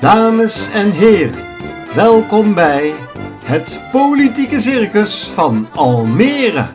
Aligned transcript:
Dames 0.00 0.70
en 0.70 0.90
heren, 0.90 1.44
welkom 1.94 2.54
bij 2.54 2.94
het 3.44 3.80
Politieke 3.92 4.60
Circus 4.60 5.24
van 5.34 5.68
Almere. 5.74 6.66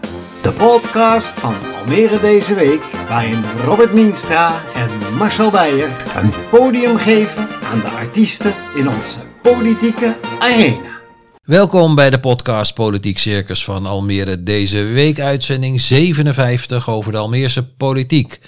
De 0.42 0.52
podcast 0.52 1.40
van 1.40 1.56
Almere 1.80 2.20
deze 2.20 2.54
week, 2.54 2.82
waarin 3.08 3.44
Robert 3.64 3.94
Mienstra 3.94 4.62
en 4.76 5.16
Marcel 5.18 5.52
Beijer 5.52 5.90
een 6.16 6.34
podium 6.50 6.98
geven 6.98 7.48
aan 7.72 7.80
de 7.80 7.88
artiesten 7.90 8.54
in 8.76 8.90
onze 8.90 9.20
politieke 9.42 10.18
arena. 10.40 11.00
Welkom 11.44 11.96
bij 11.96 12.10
de 12.10 12.20
podcast 12.20 12.74
Politiek 12.74 13.18
Circus 13.18 13.64
van 13.64 13.86
Almere. 13.86 14.44
Deze 14.44 14.84
week 14.84 15.20
uitzending 15.20 15.82
57 15.82 16.90
over 16.90 17.12
de 17.12 17.18
Almeerse 17.18 17.68
politiek. 17.68 18.40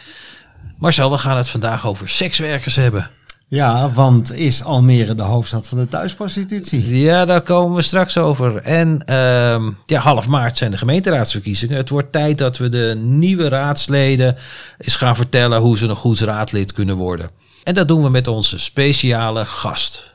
Marcel, 0.79 1.11
we 1.11 1.17
gaan 1.17 1.37
het 1.37 1.49
vandaag 1.49 1.87
over 1.87 2.09
sekswerkers 2.09 2.75
hebben. 2.75 3.16
Ja, 3.49 3.91
want 3.93 4.33
is 4.33 4.63
Almere 4.63 5.13
de 5.15 5.23
hoofdstad 5.23 5.67
van 5.67 5.77
de 5.77 5.87
thuisprostitutie? 5.87 6.97
Ja, 6.99 7.25
daar 7.25 7.41
komen 7.41 7.75
we 7.75 7.81
straks 7.81 8.17
over. 8.17 8.55
En 8.61 9.05
ehm, 9.05 9.71
ja, 9.85 9.99
half 9.99 10.27
maart 10.27 10.57
zijn 10.57 10.71
de 10.71 10.77
gemeenteraadsverkiezingen. 10.77 11.77
Het 11.77 11.89
wordt 11.89 12.11
tijd 12.11 12.37
dat 12.37 12.57
we 12.57 12.69
de 12.69 12.93
nieuwe 13.03 13.47
raadsleden 13.47 14.35
eens 14.77 14.95
gaan 14.95 15.15
vertellen 15.15 15.59
hoe 15.61 15.77
ze 15.77 15.87
een 15.87 15.95
goed 15.95 16.19
raadlid 16.19 16.73
kunnen 16.73 16.95
worden. 16.95 17.29
En 17.63 17.73
dat 17.73 17.87
doen 17.87 18.03
we 18.03 18.09
met 18.09 18.27
onze 18.27 18.59
speciale 18.59 19.45
gast. 19.45 20.11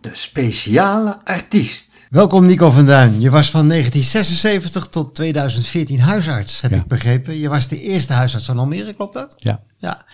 De 0.00 0.10
speciale 0.12 1.18
artiest. 1.24 2.06
Welkom 2.10 2.46
Nico 2.46 2.70
van 2.70 2.86
Duin. 2.86 3.20
Je 3.20 3.30
was 3.30 3.50
van 3.50 3.68
1976 3.68 4.86
tot 4.86 5.14
2014 5.14 6.00
huisarts, 6.00 6.60
heb 6.60 6.70
Ja. 6.70 6.76
ik 6.76 6.86
begrepen. 6.86 7.38
Je 7.38 7.48
was 7.48 7.68
de 7.68 7.80
eerste 7.80 8.12
huisarts 8.12 8.46
van 8.46 8.58
Almere, 8.58 8.94
klopt 8.94 9.14
dat? 9.14 9.34
Ja, 9.38 9.60
Ja. 9.78 10.04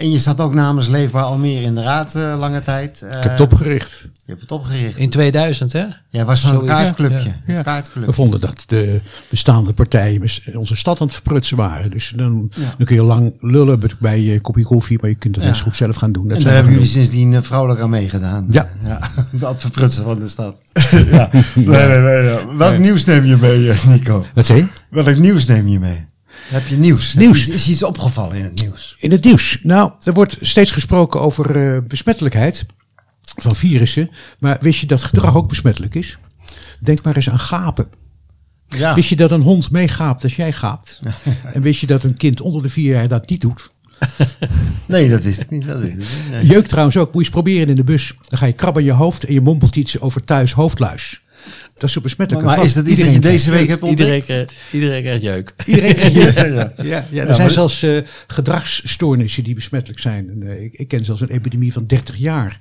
En 0.00 0.10
je 0.10 0.18
zat 0.18 0.40
ook 0.40 0.54
namens 0.54 0.88
Leefbaar 0.88 1.22
Almere 1.22 1.60
in 1.62 1.74
de 1.74 1.82
raad 1.82 2.14
eh, 2.14 2.34
lange 2.38 2.62
tijd. 2.62 3.02
ik 3.02 3.22
heb 3.22 3.30
het 3.30 3.40
opgericht. 3.40 4.00
Je 4.00 4.36
hebt 4.36 4.40
het 4.40 4.52
opgericht. 4.52 4.96
In 4.98 5.10
2000, 5.10 5.72
hè? 5.72 5.84
Jij 6.08 6.24
was 6.24 6.40
van 6.40 6.54
het 6.54 6.64
kaartclubje. 6.64 7.16
Ja. 7.18 7.34
Het 7.44 7.56
Ja. 7.56 7.62
kaartclubje. 7.62 8.08
We 8.10 8.12
vonden 8.16 8.40
dat 8.40 8.62
de 8.66 9.00
bestaande 9.30 9.72
partijen 9.72 10.22
onze 10.54 10.76
stad 10.76 11.00
aan 11.00 11.06
het 11.06 11.14
verprutsen 11.14 11.56
waren. 11.56 11.90
Dus 11.90 12.12
dan, 12.16 12.50
Ja. 12.54 12.74
dan 12.78 12.86
kun 12.86 12.96
je 12.96 13.02
lang 13.02 13.32
lullen 13.40 13.80
bij- 13.80 13.90
bij 13.98 14.20
je 14.20 14.40
kopje 14.40 14.62
koffie, 14.64 14.98
maar 15.00 15.10
je 15.10 15.16
kunt 15.16 15.36
het 15.36 15.56
zo 15.56 15.62
goed 15.62 15.76
zelf 15.76 15.96
gaan 15.96 16.12
doen. 16.12 16.28
Dat 16.28 16.38
En 16.38 16.44
daar 16.44 16.54
hebben 16.54 16.72
jullie 16.72 16.88
sindsdien 16.88 17.34
eh, 17.34 17.42
vrouwelijk 17.42 17.80
aan 17.80 17.90
meegedaan. 17.90 18.46
Ja. 18.50 18.68
Dat 19.30 19.60
verprutsen 19.60 20.04
van 20.04 20.18
de 20.18 20.28
stad. 20.28 20.60
ja. 21.10 21.28
Nee, 21.54 21.86
nee, 21.86 21.98
nee. 22.22 22.56
Welk 22.56 22.78
nieuws 22.78 23.04
neem 23.04 23.24
je 23.24 23.36
mee, 23.36 23.70
eh, 23.70 23.86
Nico? 23.86 24.24
Wat 24.34 24.46
zei 24.46 24.58
je? 24.58 24.66
Welk 24.90 25.16
nieuws 25.18 25.46
neem 25.46 25.68
je 25.68 25.78
mee? 25.78 26.08
Heb 26.50 26.66
je 26.66 26.76
nieuws? 26.76 27.14
Nieuws. 27.14 27.48
Is 27.48 27.68
iets 27.68 27.82
opgevallen 27.82 28.36
in 28.36 28.44
het 28.44 28.62
nieuws? 28.62 28.96
In 28.98 29.10
het 29.10 29.24
nieuws. 29.24 29.58
Nou, 29.62 29.92
er 30.02 30.12
wordt 30.12 30.36
steeds 30.40 30.70
gesproken 30.70 31.20
over 31.20 31.74
eh, 31.74 31.82
besmettelijkheid 31.88 32.66
van 33.36 33.56
virussen. 33.56 34.10
Maar 34.38 34.58
wist 34.60 34.80
je 34.80 34.86
dat 34.86 35.04
gedrag 35.04 35.36
ook 35.36 35.48
besmettelijk 35.48 35.94
is? 35.94 36.18
Denk 36.80 37.02
maar 37.02 37.16
eens 37.16 37.30
aan 37.30 37.38
gapen. 37.38 37.88
Ja. 38.68 38.94
Wist 38.94 39.08
je 39.08 39.16
dat 39.16 39.30
een 39.30 39.40
hond 39.40 39.70
meegaapt 39.70 40.22
als 40.22 40.36
jij 40.36 40.52
gaapt? 40.52 41.00
En 41.52 41.62
wist 41.62 41.80
je 41.80 41.86
dat 41.86 42.02
een 42.02 42.16
kind 42.16 42.40
onder 42.40 42.62
de 42.62 42.68
vier 42.68 42.94
jaar 42.94 43.08
dat 43.08 43.28
niet 43.28 43.40
doet? 43.40 43.72
Nee, 44.86 45.08
dat 45.08 45.24
wist 45.24 45.40
ik 45.40 45.50
niet. 45.50 45.66
Dat 45.66 45.80
wist 45.80 45.92
ik 45.92 45.98
niet. 45.98 46.30
Nee. 46.30 46.46
Jeuk 46.46 46.66
trouwens 46.66 46.96
ook. 46.96 47.06
Moet 47.06 47.14
je 47.14 47.20
eens 47.20 47.30
proberen 47.30 47.68
in 47.68 47.74
de 47.74 47.84
bus. 47.84 48.14
Dan 48.28 48.38
ga 48.38 48.46
je 48.46 48.52
krabben 48.52 48.82
in 48.82 48.88
je 48.88 48.94
hoofd 48.94 49.24
en 49.24 49.32
je 49.32 49.40
mompelt 49.40 49.76
iets 49.76 50.00
over 50.00 50.24
thuis 50.24 50.52
hoofdluis. 50.52 51.22
Dat 51.74 51.82
is 51.82 51.92
zo 51.92 52.00
besmettelijk. 52.00 52.46
Maar 52.46 52.64
is 52.64 52.72
dat 52.72 52.86
iets 52.86 52.96
dat 52.98 53.06
je 53.06 53.12
Iedereen 53.12 53.32
deze 53.32 53.50
week 53.50 53.68
hebt 53.68 53.84
Iedereen, 53.86 54.14
ontdekt? 54.14 54.24
krijgt- 54.48 54.72
iedereen 54.72 55.02
krijgt 55.02 55.22
jeuk. 55.22 55.54
Iedereen 55.66 55.94
krijgt 55.94 56.14
jeuk. 56.14 56.34
Ja, 56.34 56.44
ja. 56.54 56.72
Ja, 56.76 57.06
ja, 57.10 57.22
er 57.22 57.28
Ja, 57.28 57.34
zijn 57.34 57.50
zelfs 57.50 57.82
eh, 57.82 57.98
gedragsstoornissen 58.26 59.44
die 59.44 59.54
besmettelijk 59.54 60.00
zijn. 60.00 60.30
En, 60.30 60.42
eh, 60.42 60.62
ik, 60.62 60.72
ik 60.72 60.88
ken 60.88 61.04
zelfs 61.04 61.20
een 61.20 61.28
epidemie 61.28 61.72
van 61.72 61.86
30 61.86 62.16
jaar. 62.16 62.60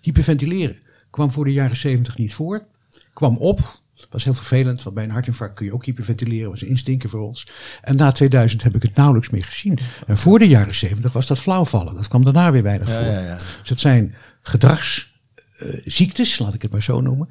Hyperventileren 0.00 0.76
kwam 1.10 1.32
voor 1.32 1.44
de 1.44 1.52
jaren 1.52 1.76
70 1.76 2.18
niet 2.18 2.34
voor. 2.34 2.64
Kwam 3.12 3.36
op. 3.36 3.80
Was 4.10 4.24
heel 4.24 4.34
vervelend, 4.34 4.82
want 4.82 4.94
bij 4.94 5.04
een 5.04 5.10
hartinfarct 5.10 5.54
kun 5.54 5.66
je 5.66 5.72
ook 5.72 5.84
hyperventileren. 5.84 6.50
Was 6.50 6.62
een 6.62 6.68
instinker 6.68 7.08
voor 7.08 7.20
ons. 7.20 7.46
En 7.82 7.96
na 7.96 8.12
2000 8.12 8.62
heb 8.62 8.74
ik 8.74 8.82
het 8.82 8.94
nauwelijks 8.94 9.30
meer 9.30 9.44
gezien. 9.44 9.78
En 10.06 10.18
voor 10.18 10.38
de 10.38 10.48
jaren 10.48 10.74
70 10.74 11.12
was 11.12 11.26
dat 11.26 11.38
flauwvallen. 11.38 11.94
Dat 11.94 12.08
kwam 12.08 12.24
daarna 12.24 12.52
weer 12.52 12.62
weinig 12.62 12.88
Ja, 12.88 12.94
voor. 12.94 13.04
ja, 13.04 13.20
ja. 13.20 13.34
Dus 13.36 13.68
dat 13.68 13.78
zijn 13.80 14.14
gedragsziektes, 14.42 16.38
laat 16.38 16.54
ik 16.54 16.62
het 16.62 16.70
maar 16.72 16.82
zo 16.82 17.00
noemen, 17.00 17.28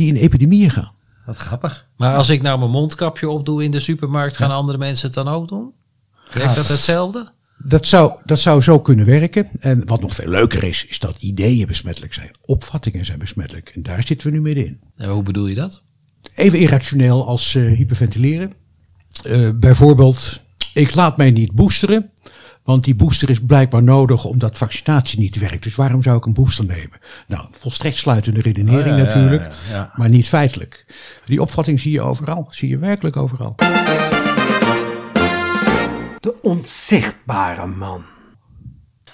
die 0.00 0.14
in 0.14 0.20
epidemieën 0.20 0.70
gaan. 0.70 0.92
Wat 1.26 1.36
grappig. 1.36 1.86
Maar 1.96 2.16
als 2.16 2.28
ik 2.28 2.42
nou 2.42 2.58
mijn 2.58 2.70
mondkapje 2.70 3.28
opdoe 3.28 3.64
in 3.64 3.70
de 3.70 3.80
supermarkt, 3.80 4.36
gaan 4.36 4.50
andere 4.50 4.78
mensen 4.78 5.06
het 5.06 5.14
dan 5.14 5.28
ook 5.28 5.48
doen? 5.48 5.72
Werkt 6.32 6.56
dat 6.56 6.68
hetzelfde? 6.68 7.32
Dat 7.58 7.86
zou, 7.86 8.20
dat 8.24 8.38
zou 8.38 8.62
zo 8.62 8.80
kunnen 8.80 9.06
werken. 9.06 9.48
En 9.58 9.86
wat 9.86 10.00
nog 10.00 10.14
veel 10.14 10.28
leuker 10.28 10.64
is, 10.64 10.86
is 10.86 10.98
dat 10.98 11.22
ideeën 11.22 11.66
besmettelijk 11.66 12.14
zijn. 12.14 12.30
Opvattingen 12.44 13.04
zijn 13.04 13.18
besmettelijk. 13.18 13.68
En 13.68 13.82
daar 13.82 14.02
zitten 14.06 14.28
we 14.28 14.32
nu 14.32 14.40
middenin. 14.40 14.80
En 14.96 15.08
hoe 15.08 15.22
bedoel 15.22 15.46
je 15.46 15.54
dat? 15.54 15.82
Even 16.34 16.58
irrationeel 16.58 17.26
als 17.26 17.54
eh, 17.54 17.62
hyperventileren. 17.62 18.52
Eh, 19.22 19.50
bijvoorbeeld, 19.54 20.42
ik 20.74 20.94
laat 20.94 21.16
mij 21.16 21.30
niet 21.30 21.52
boosteren. 21.52 22.10
Want 22.64 22.84
die 22.84 22.94
booster 22.94 23.30
is 23.30 23.40
blijkbaar 23.40 23.82
nodig 23.82 24.24
omdat 24.24 24.58
vaccinatie 24.58 25.18
niet 25.18 25.38
werkt. 25.38 25.62
Dus 25.62 25.74
waarom 25.74 26.02
zou 26.02 26.16
ik 26.16 26.24
een 26.26 26.32
booster 26.32 26.64
nemen? 26.64 26.98
Nou, 27.26 27.46
volstrekt 27.50 27.96
sluitende 27.96 28.40
redenering 28.40 28.92
Oh, 28.92 28.98
ja, 28.98 29.04
natuurlijk. 29.04 29.42
ja, 29.42 29.76
ja. 29.76 29.92
Maar 29.96 30.08
niet 30.08 30.28
feitelijk. 30.28 30.84
Die 31.26 31.40
opvatting 31.40 31.80
zie 31.80 31.92
je 31.92 32.00
overal. 32.00 32.46
Zie 32.50 32.68
je 32.68 32.78
werkelijk 32.78 33.16
overal. 33.16 33.54
De 36.20 36.34
onzichtbare 36.42 37.66
man. 37.66 38.02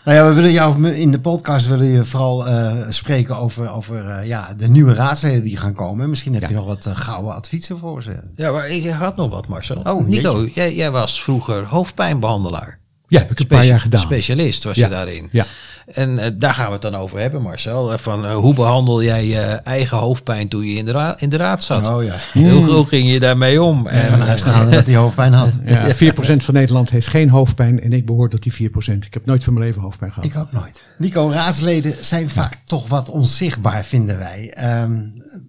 Nou 0.05 0.19
ja, 0.19 0.29
we 0.29 0.35
willen 0.35 0.53
jou 0.53 0.89
in 0.89 1.11
de 1.11 1.21
podcast 1.21 1.67
willen 1.67 1.87
je 1.87 2.05
vooral 2.05 2.47
eh, 2.47 2.75
spreken 2.89 3.37
over, 3.37 3.71
over 3.71 4.09
eh, 4.09 4.27
ja, 4.27 4.55
de 4.55 4.69
nieuwe 4.69 4.95
raadsleden 4.95 5.43
die 5.43 5.57
gaan 5.57 5.75
komen. 5.75 6.11
Misschien 6.11 6.35
heb 6.35 6.49
je 6.49 6.55
nog 6.55 6.67
wat 6.67 6.87
eh, 6.87 6.97
gouden 6.97 7.35
adviezen 7.35 7.79
voor 7.79 8.03
ze. 8.03 8.17
Ja, 8.35 8.53
maar 8.53 8.69
ik 8.69 8.91
had 8.91 9.17
nog 9.17 9.31
wat, 9.31 9.47
Marcel. 9.47 9.77
Oh, 9.77 10.07
Nico, 10.07 10.49
jij, 10.55 10.75
jij 10.75 10.91
was 10.91 11.23
vroeger 11.23 11.65
hoofdpijnbehandelaar. 11.65 12.81
Ja, 13.09 13.19
heb 13.19 13.31
ik 13.31 13.41
een 13.41 13.47
paar 13.47 13.65
jaar 13.65 13.81
gedaan. 13.81 14.01
Specialist 14.01 14.65
was 14.65 14.77
Ja. 14.77 14.85
je 14.85 14.91
daarin. 14.93 15.29
Ja. 15.33 15.45
En 15.87 16.19
eh, 16.19 16.31
daar 16.35 16.55
gaan 16.55 16.67
we 16.67 16.73
het 16.73 16.83
dan 16.83 16.95
over 16.95 17.19
hebben, 17.19 17.43
Marcel. 17.43 17.93
Eh, 17.93 17.99
Van, 17.99 18.25
eh, 18.27 18.35
hoe 18.37 18.55
behandel 18.55 19.03
jij 19.03 19.27
je 19.27 19.41
eigen 19.65 19.97
hoofdpijn 19.99 20.49
toen 20.49 20.65
je 20.65 20.75
in 20.77 20.85
de, 20.85 20.91
ra- 20.91 21.17
in 21.19 21.29
de 21.29 21.37
raad 21.37 21.65
zat? 21.65 21.87
Oh 21.87 22.05
ja. 22.05 22.15
Hoe, 22.33 22.65
hoe 22.65 22.87
ging 22.87 23.11
je 23.11 23.21
daarmee 23.21 23.63
om? 23.63 23.87
En, 23.87 24.03
Ervan 24.03 24.23
uitgaande 24.23 24.71
dat 24.71 24.87
hij 24.87 24.97
hoofdpijn 24.97 25.33
had. 25.33 25.59
Ja, 25.67 25.95
4% 25.95 25.97
van 26.37 26.55
Nederland 26.55 26.91
heeft 26.91 27.07
geen 27.09 27.29
hoofdpijn 27.31 27.81
en 27.81 27.93
ik 27.93 28.07
behoor 28.07 28.29
tot 28.31 28.43
die 28.43 28.71
4%. 28.71 29.07
Ik 29.07 29.15
heb 29.15 29.27
nooit 29.27 29.45
van 29.45 29.53
mijn 29.53 29.67
leven 29.67 29.83
hoofdpijn 29.83 30.13
gehad. 30.13 30.29
Ik 30.31 30.37
ook 30.37 30.53
nooit. 30.53 30.83
Nico, 30.99 31.31
raadsleden 31.31 32.05
zijn 32.05 32.31
vaak 32.31 32.59
toch 32.65 32.89
wat 32.89 33.09
onzichtbaar, 33.11 33.85
vinden 33.85 34.19
wij. 34.19 34.51
Ehm, 34.55 35.01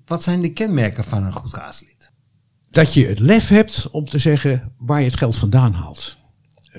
wat 0.06 0.24
zijn 0.24 0.42
de 0.42 0.54
kenmerken 0.54 1.04
van 1.04 1.24
een 1.24 1.34
goed 1.34 1.54
raadslid? 1.56 2.12
Dat 2.72 2.94
je 2.94 3.06
het 3.08 3.20
lef 3.20 3.48
hebt 3.50 3.88
om 3.92 4.06
te 4.10 4.18
zeggen 4.18 4.72
waar 4.78 5.00
je 5.00 5.06
het 5.06 5.18
geld 5.18 5.38
vandaan 5.38 5.74
haalt. 5.74 6.17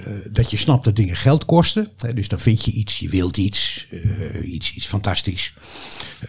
Eh, 0.04 0.12
dat 0.30 0.50
je 0.50 0.56
snapt 0.56 0.84
dat 0.84 0.96
dingen 0.96 1.16
geld 1.16 1.44
kosten. 1.44 1.88
Hè, 1.98 2.14
dus 2.14 2.28
dan 2.28 2.38
vind 2.38 2.64
je 2.64 2.70
iets, 2.70 2.98
je 2.98 3.08
wilt 3.08 3.36
iets, 3.36 3.86
eh, 3.90 4.52
iets, 4.52 4.72
iets 4.72 4.86
fantastisch. 4.86 5.54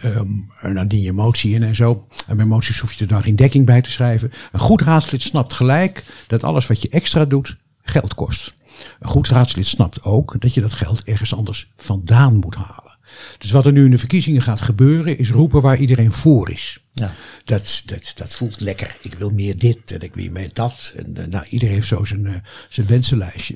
Ehm, 0.00 0.28
en 0.60 0.74
dan 0.74 0.88
dien 0.88 1.02
je 1.02 1.12
motie 1.12 1.54
in 1.54 1.62
en 1.62 1.74
zo. 1.74 2.06
En 2.26 2.36
bij 2.36 2.46
moties 2.46 2.78
hoef 2.80 2.92
je 2.92 3.00
er 3.00 3.10
dan 3.10 3.22
geen 3.22 3.36
dekking 3.36 3.66
bij 3.66 3.80
te 3.80 3.90
schrijven. 3.90 4.32
Een 4.52 4.60
goed 4.60 4.80
raadslid 4.80 5.22
snapt 5.22 5.52
gelijk 5.52 6.04
dat 6.26 6.44
alles 6.44 6.66
wat 6.66 6.82
je 6.82 6.88
extra 6.88 7.24
doet 7.24 7.56
geld 7.82 8.14
kost. 8.14 8.54
Een 9.00 9.08
goed 9.08 9.28
raadslid 9.28 9.66
snapt 9.66 10.02
ook 10.02 10.40
dat 10.40 10.54
je 10.54 10.60
dat 10.60 10.72
geld 10.72 11.04
ergens 11.04 11.34
anders 11.34 11.70
vandaan 11.76 12.36
moet 12.36 12.54
halen. 12.54 12.98
Dus 13.38 13.50
wat 13.50 13.66
er 13.66 13.72
nu 13.72 13.84
in 13.84 13.90
de 13.90 13.98
verkiezingen 13.98 14.42
gaat 14.42 14.60
gebeuren, 14.60 15.18
is 15.18 15.30
roepen 15.30 15.62
waar 15.62 15.78
iedereen 15.78 16.12
voor 16.12 16.50
is. 16.50 16.84
Ja. 16.92 17.12
Dat, 17.44 17.82
dat, 17.84 18.12
dat 18.14 18.34
voelt 18.34 18.60
lekker. 18.60 18.96
Ik 19.02 19.14
wil 19.14 19.30
meer 19.30 19.58
dit 19.58 19.92
en 19.92 20.00
ik 20.00 20.14
wil 20.14 20.30
meer 20.30 20.50
dat. 20.52 20.92
En 20.96 21.16
eh, 21.16 21.26
nou, 21.26 21.44
iedereen 21.48 21.74
heeft 21.74 21.86
zo 21.86 22.04
zijn, 22.04 22.26
eh, 22.26 22.34
zijn 22.68 22.86
wensenlijstje. 22.86 23.54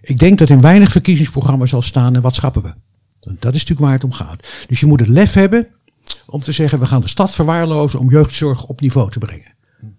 Ik 0.00 0.18
denk 0.18 0.38
dat 0.38 0.50
in 0.50 0.60
weinig 0.60 0.90
verkiezingsprogramma's 0.92 1.70
zal 1.70 1.82
staan 1.82 2.14
en 2.14 2.22
wat 2.22 2.34
schappen 2.34 2.62
we. 2.62 2.74
Want 3.20 3.42
Dat 3.42 3.54
is 3.54 3.60
natuurlijk 3.60 3.86
waar 3.86 3.92
het 3.92 4.04
om 4.04 4.12
gaat. 4.12 4.48
Dus 4.68 4.80
je 4.80 4.86
moet 4.86 5.00
het 5.00 5.08
lef 5.08 5.32
hebben 5.32 5.68
om 6.26 6.40
te 6.40 6.52
zeggen 6.52 6.78
we 6.78 6.86
gaan 6.86 7.00
de 7.00 7.08
stad 7.08 7.34
verwaarlozen 7.34 8.00
om 8.00 8.10
jeugdzorg 8.10 8.64
op 8.64 8.80
niveau 8.80 9.10
te 9.10 9.18
brengen. 9.18 9.55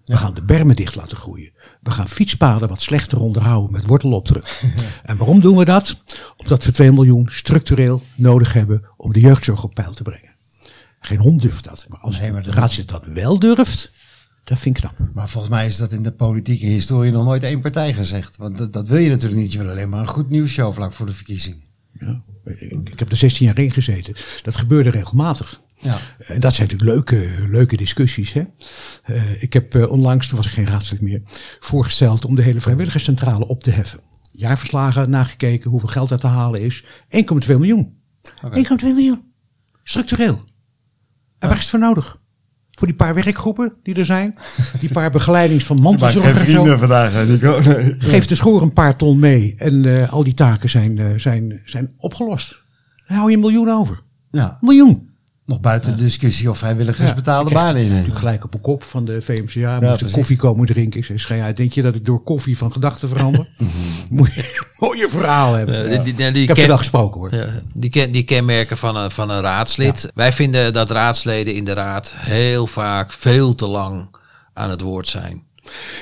We 0.08 0.16
gaan 0.16 0.34
de 0.34 0.42
bermen 0.42 0.76
dicht 0.76 0.94
laten 0.94 1.16
groeien. 1.16 1.52
We 1.82 1.90
gaan 1.90 2.08
fietspaden 2.08 2.68
wat 2.68 2.82
slechter 2.82 3.18
onderhouden 3.18 3.72
met 3.72 3.86
wortelopdruk. 3.86 4.60
En 5.02 5.16
waarom 5.16 5.40
doen 5.40 5.56
we 5.56 5.64
dat? 5.64 5.96
Omdat 6.36 6.64
we 6.64 6.72
2 6.72 6.92
miljoen 6.92 7.26
structureel 7.30 8.02
nodig 8.14 8.52
hebben 8.52 8.82
om 8.96 9.12
de 9.12 9.20
jeugdzorg 9.20 9.64
op 9.64 9.74
peil 9.74 9.92
te 9.92 10.02
brengen. 10.02 10.36
Geen 11.00 11.18
hond 11.18 11.42
durft 11.42 11.64
dat. 11.64 11.86
Maar 11.88 11.98
als 11.98 12.20
Nee, 12.20 12.32
maar 12.32 12.42
de 12.42 12.50
raadslid 12.50 12.88
dat 12.88 13.04
wel 13.06 13.38
durft, 13.38 13.92
dat 14.44 14.58
vind 14.58 14.76
ik 14.76 14.82
knap. 14.82 15.08
Maar 15.14 15.28
volgens 15.28 15.52
mij 15.52 15.66
is 15.66 15.76
dat 15.76 15.92
in 15.92 16.02
de 16.02 16.12
politieke 16.12 16.66
historie 16.66 17.12
nog 17.12 17.24
nooit 17.24 17.42
één 17.42 17.60
partij 17.60 17.94
gezegd. 17.94 18.36
Want 18.36 18.58
dat, 18.58 18.72
dat 18.72 18.88
wil 18.88 18.98
je 18.98 19.08
natuurlijk 19.08 19.40
niet. 19.40 19.52
Je 19.52 19.58
wil 19.58 19.70
alleen 19.70 19.88
maar 19.88 20.00
een 20.00 20.06
goed 20.06 20.30
nieuwsshow 20.30 20.74
vlak 20.74 20.92
voor 20.92 21.06
de 21.06 21.12
verkiezing. 21.12 21.64
Ja, 22.00 22.22
ik 22.44 22.90
ik 22.90 22.98
heb 22.98 23.10
er 23.10 23.16
16 23.16 23.46
jaar 23.46 23.58
in 23.58 23.72
gezeten. 23.72 24.14
Dat 24.42 24.56
gebeurde 24.56 24.90
regelmatig. 24.90 25.60
Ja. 25.80 25.98
En 26.18 26.40
dat 26.40 26.54
zijn 26.54 26.68
natuurlijk 26.68 27.10
leuke, 27.10 27.48
leuke 27.48 27.76
discussies. 27.76 28.32
Hè? 28.32 28.42
Eh, 29.04 29.42
ik 29.42 29.52
heb 29.52 29.74
eh, 29.74 29.90
onlangs, 29.90 30.28
toen 30.28 30.36
was 30.36 30.46
ik 30.46 30.52
geen 30.52 30.66
raadslid 30.66 31.00
meer, 31.00 31.22
voorgesteld 31.60 32.24
om 32.24 32.34
de 32.34 32.42
hele 32.42 32.60
vrijwilligerscentrale 32.60 33.46
op 33.46 33.62
te 33.62 33.70
heffen. 33.70 34.00
Jaarverslagen 34.32 35.10
nagekeken, 35.10 35.70
hoeveel 35.70 35.88
geld 35.88 36.10
er 36.10 36.18
te 36.18 36.26
halen 36.26 36.60
is. 36.60 36.84
1,2 36.84 36.88
miljoen. 37.46 37.96
Oké. 38.42 38.56
1,2 38.56 38.84
miljoen. 38.84 39.22
Structureel. 39.82 40.40
En 41.38 41.48
waar 41.48 41.56
is 41.56 41.62
het 41.62 41.70
voor 41.70 41.78
nodig? 41.78 42.20
Voor 42.70 42.86
die 42.86 42.96
paar 42.96 43.14
werkgroepen 43.14 43.74
die 43.82 43.94
er 43.94 44.04
zijn. 44.04 44.34
Die 44.80 44.92
paar 44.92 45.10
begeleidings 45.18 45.64
van 45.64 45.80
mantelzorgers. 45.80 46.32
en 46.32 46.46
zo. 46.46 46.52
vrienden 46.52 46.78
vandaag, 46.78 47.12
hè, 47.12 47.26
Nico. 47.26 47.60
Nee. 47.64 47.94
Geef 47.98 48.26
de 48.26 48.34
schoor 48.34 48.62
een 48.62 48.72
paar 48.72 48.96
ton 48.96 49.18
mee. 49.18 49.54
En 49.56 49.84
eh, 49.84 50.12
al 50.12 50.24
die 50.24 50.34
taken 50.34 50.70
zijn, 50.70 50.98
eh, 50.98 51.06
zijn, 51.16 51.62
zijn 51.64 51.94
opgelost. 51.96 52.62
Dan 53.06 53.16
hou 53.16 53.28
je 53.30 53.34
een 53.36 53.42
miljoen 53.42 53.68
over. 53.68 54.02
Ja, 54.30 54.58
Miljoen. 54.60 55.07
Nog 55.48 55.60
buiten 55.60 55.96
de 55.96 56.02
discussie 56.02 56.50
of 56.50 56.58
vrijwilligers 56.58 57.08
Ja, 57.08 57.14
krijg 57.14 57.52
banen 57.52 57.74
natuurlijk 57.82 58.06
in. 58.08 58.16
gelijk 58.16 58.44
op 58.44 58.54
een 58.54 58.60
kop 58.60 58.84
van 58.84 59.04
de 59.04 59.20
VMCA. 59.20 59.80
Moest 59.80 59.96
precies. 59.96 60.12
koffie 60.12 60.36
komen 60.36 60.66
drinken. 60.66 61.00
Ik 61.00 61.30
uit. 61.30 61.56
Denk 61.56 61.72
je 61.72 61.82
dat 61.82 61.94
ik 61.94 62.04
door 62.04 62.22
koffie 62.22 62.56
van 62.58 62.72
gedachten 62.72 63.08
verander? 63.08 63.48
Moet 64.10 64.34
je 64.34 64.40
een 64.40 64.66
mooie 64.78 65.08
verhaal 65.08 65.54
hebben. 65.54 65.88
Eh, 65.90 66.04
die- 66.04 66.14
die- 66.14 66.32
die 66.32 66.42
ik 66.42 66.46
heb 66.48 66.54
ken- 66.56 66.62
er 66.64 66.68
wel 66.70 66.78
gesproken 66.78 67.20
hoor. 67.20 67.34
Ja, 67.34 67.46
die, 67.72 67.90
ken, 67.90 68.12
die 68.12 68.22
kenmerken 68.24 68.78
van 68.78 68.96
een, 68.96 69.10
van 69.10 69.30
een 69.30 69.40
raadslid. 69.40 70.10
Wij 70.14 70.32
vinden 70.32 70.72
dat 70.72 70.90
raadsleden 70.90 71.54
in 71.54 71.64
de 71.64 71.72
raad 71.72 72.12
heel 72.16 72.66
vaak 72.66 73.12
veel 73.12 73.54
te 73.54 73.66
lang 73.66 74.16
aan 74.54 74.70
het 74.70 74.80
woord 74.80 75.08
zijn. 75.08 75.42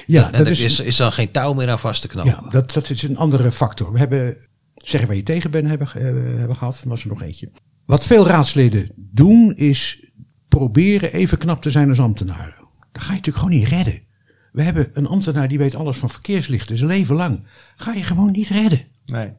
Ja, 0.06 0.24
en 0.26 0.32
dat 0.32 0.40
er 0.40 0.46
is, 0.50 0.60
is, 0.60 0.80
is 0.80 0.96
dan 0.96 1.12
geen 1.12 1.30
touw 1.30 1.52
meer 1.52 1.70
aan 1.70 1.78
vast 1.78 2.00
te 2.00 2.08
knopen. 2.08 2.30
ja 2.42 2.50
dat, 2.50 2.72
dat 2.72 2.90
is 2.90 3.02
een 3.02 3.16
andere 3.16 3.52
factor. 3.52 3.92
We 3.92 3.98
hebben, 3.98 4.36
zeggen 4.74 5.08
waar 5.08 5.16
je 5.16 5.22
tegen 5.22 5.50
bent, 5.50 5.68
hebben, 5.68 5.86
eh, 5.94 6.02
hebben 6.38 6.56
gehad. 6.56 6.80
Er 6.82 6.88
was 6.88 7.02
er 7.02 7.08
nog 7.08 7.22
eentje. 7.22 7.50
Wat 7.86 8.06
veel 8.06 8.26
raadsleden 8.26 8.90
doen 8.96 9.56
is 9.56 10.04
proberen 10.48 11.12
even 11.12 11.38
knap 11.38 11.62
te 11.62 11.70
zijn 11.70 11.88
als 11.88 12.00
ambtenaren. 12.00 12.54
Dat 12.92 13.02
ga 13.02 13.08
je 13.08 13.16
natuurlijk 13.16 13.44
gewoon 13.44 13.58
niet 13.58 13.68
redden. 13.68 14.00
We 14.52 14.62
hebben 14.62 14.90
een 14.92 15.06
ambtenaar 15.06 15.48
die 15.48 15.58
weet 15.58 15.74
alles 15.74 15.96
van 15.96 16.10
verkeerslichten 16.10 16.76
zijn 16.76 16.88
leven 16.90 17.16
lang. 17.16 17.46
Ga 17.76 17.92
je 17.92 18.02
gewoon 18.02 18.30
niet 18.32 18.48
redden. 18.48 18.84
Nee. 19.06 19.26
Maar 19.26 19.34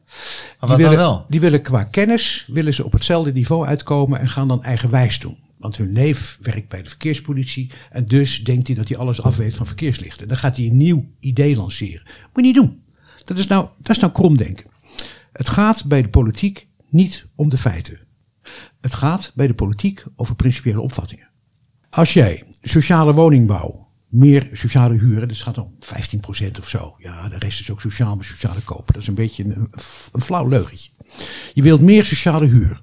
Die 0.60 0.68
wat 0.68 0.76
willen, 0.76 0.92
dan 0.92 1.00
wel? 1.00 1.26
die 1.28 1.40
willen 1.40 1.62
qua 1.62 1.84
kennis 1.84 2.48
willen 2.52 2.74
ze 2.74 2.84
op 2.84 2.92
hetzelfde 2.92 3.32
niveau 3.32 3.66
uitkomen 3.66 4.20
en 4.20 4.28
gaan 4.28 4.48
dan 4.48 4.62
eigenwijs 4.62 5.18
doen. 5.18 5.38
Want 5.58 5.76
hun 5.76 5.92
neef 5.92 6.38
werkt 6.40 6.68
bij 6.68 6.82
de 6.82 6.88
verkeerspolitie 6.88 7.70
en 7.90 8.06
dus 8.06 8.44
denkt 8.44 8.66
hij 8.66 8.76
dat 8.76 8.88
hij 8.88 8.98
alles 8.98 9.22
afweet 9.22 9.54
van 9.54 9.66
verkeerslichten. 9.66 10.28
Dan 10.28 10.36
gaat 10.36 10.56
hij 10.56 10.66
een 10.66 10.76
nieuw 10.76 11.06
idee 11.20 11.56
lanceren. 11.56 12.02
Moet 12.04 12.30
je 12.34 12.42
niet 12.42 12.54
doen. 12.54 12.82
Dat 13.24 13.36
is 13.36 13.46
nou, 13.46 13.68
dat 13.78 13.90
is 13.96 13.98
nou 13.98 14.12
kromdenken. 14.12 14.70
Het 15.32 15.48
gaat 15.48 15.84
bij 15.84 16.02
de 16.02 16.08
politiek 16.08 16.66
niet 16.88 17.26
om 17.34 17.48
de 17.48 17.58
feiten. 17.58 17.98
Het 18.80 18.94
gaat 18.94 19.32
bij 19.34 19.46
de 19.46 19.54
politiek 19.54 20.04
over 20.16 20.34
principiële 20.34 20.80
opvattingen. 20.80 21.28
Als 21.90 22.12
jij 22.12 22.44
sociale 22.60 23.14
woningbouw, 23.14 23.88
meer 24.08 24.48
sociale 24.52 24.98
huren, 24.98 25.28
het 25.28 25.38
gaat 25.38 25.58
om 25.58 25.74
15% 26.48 26.58
of 26.58 26.68
zo. 26.68 26.94
Ja, 26.98 27.28
de 27.28 27.38
rest 27.38 27.60
is 27.60 27.70
ook 27.70 27.80
sociaal, 27.80 28.16
maar 28.16 28.24
sociale 28.24 28.60
kopen. 28.60 28.92
Dat 28.92 29.02
is 29.02 29.08
een 29.08 29.14
beetje 29.14 29.44
een, 29.44 29.68
een 30.12 30.20
flauw 30.20 30.48
leugentje. 30.48 30.90
Je 31.54 31.62
wilt 31.62 31.80
meer 31.80 32.04
sociale 32.04 32.46
huur. 32.46 32.82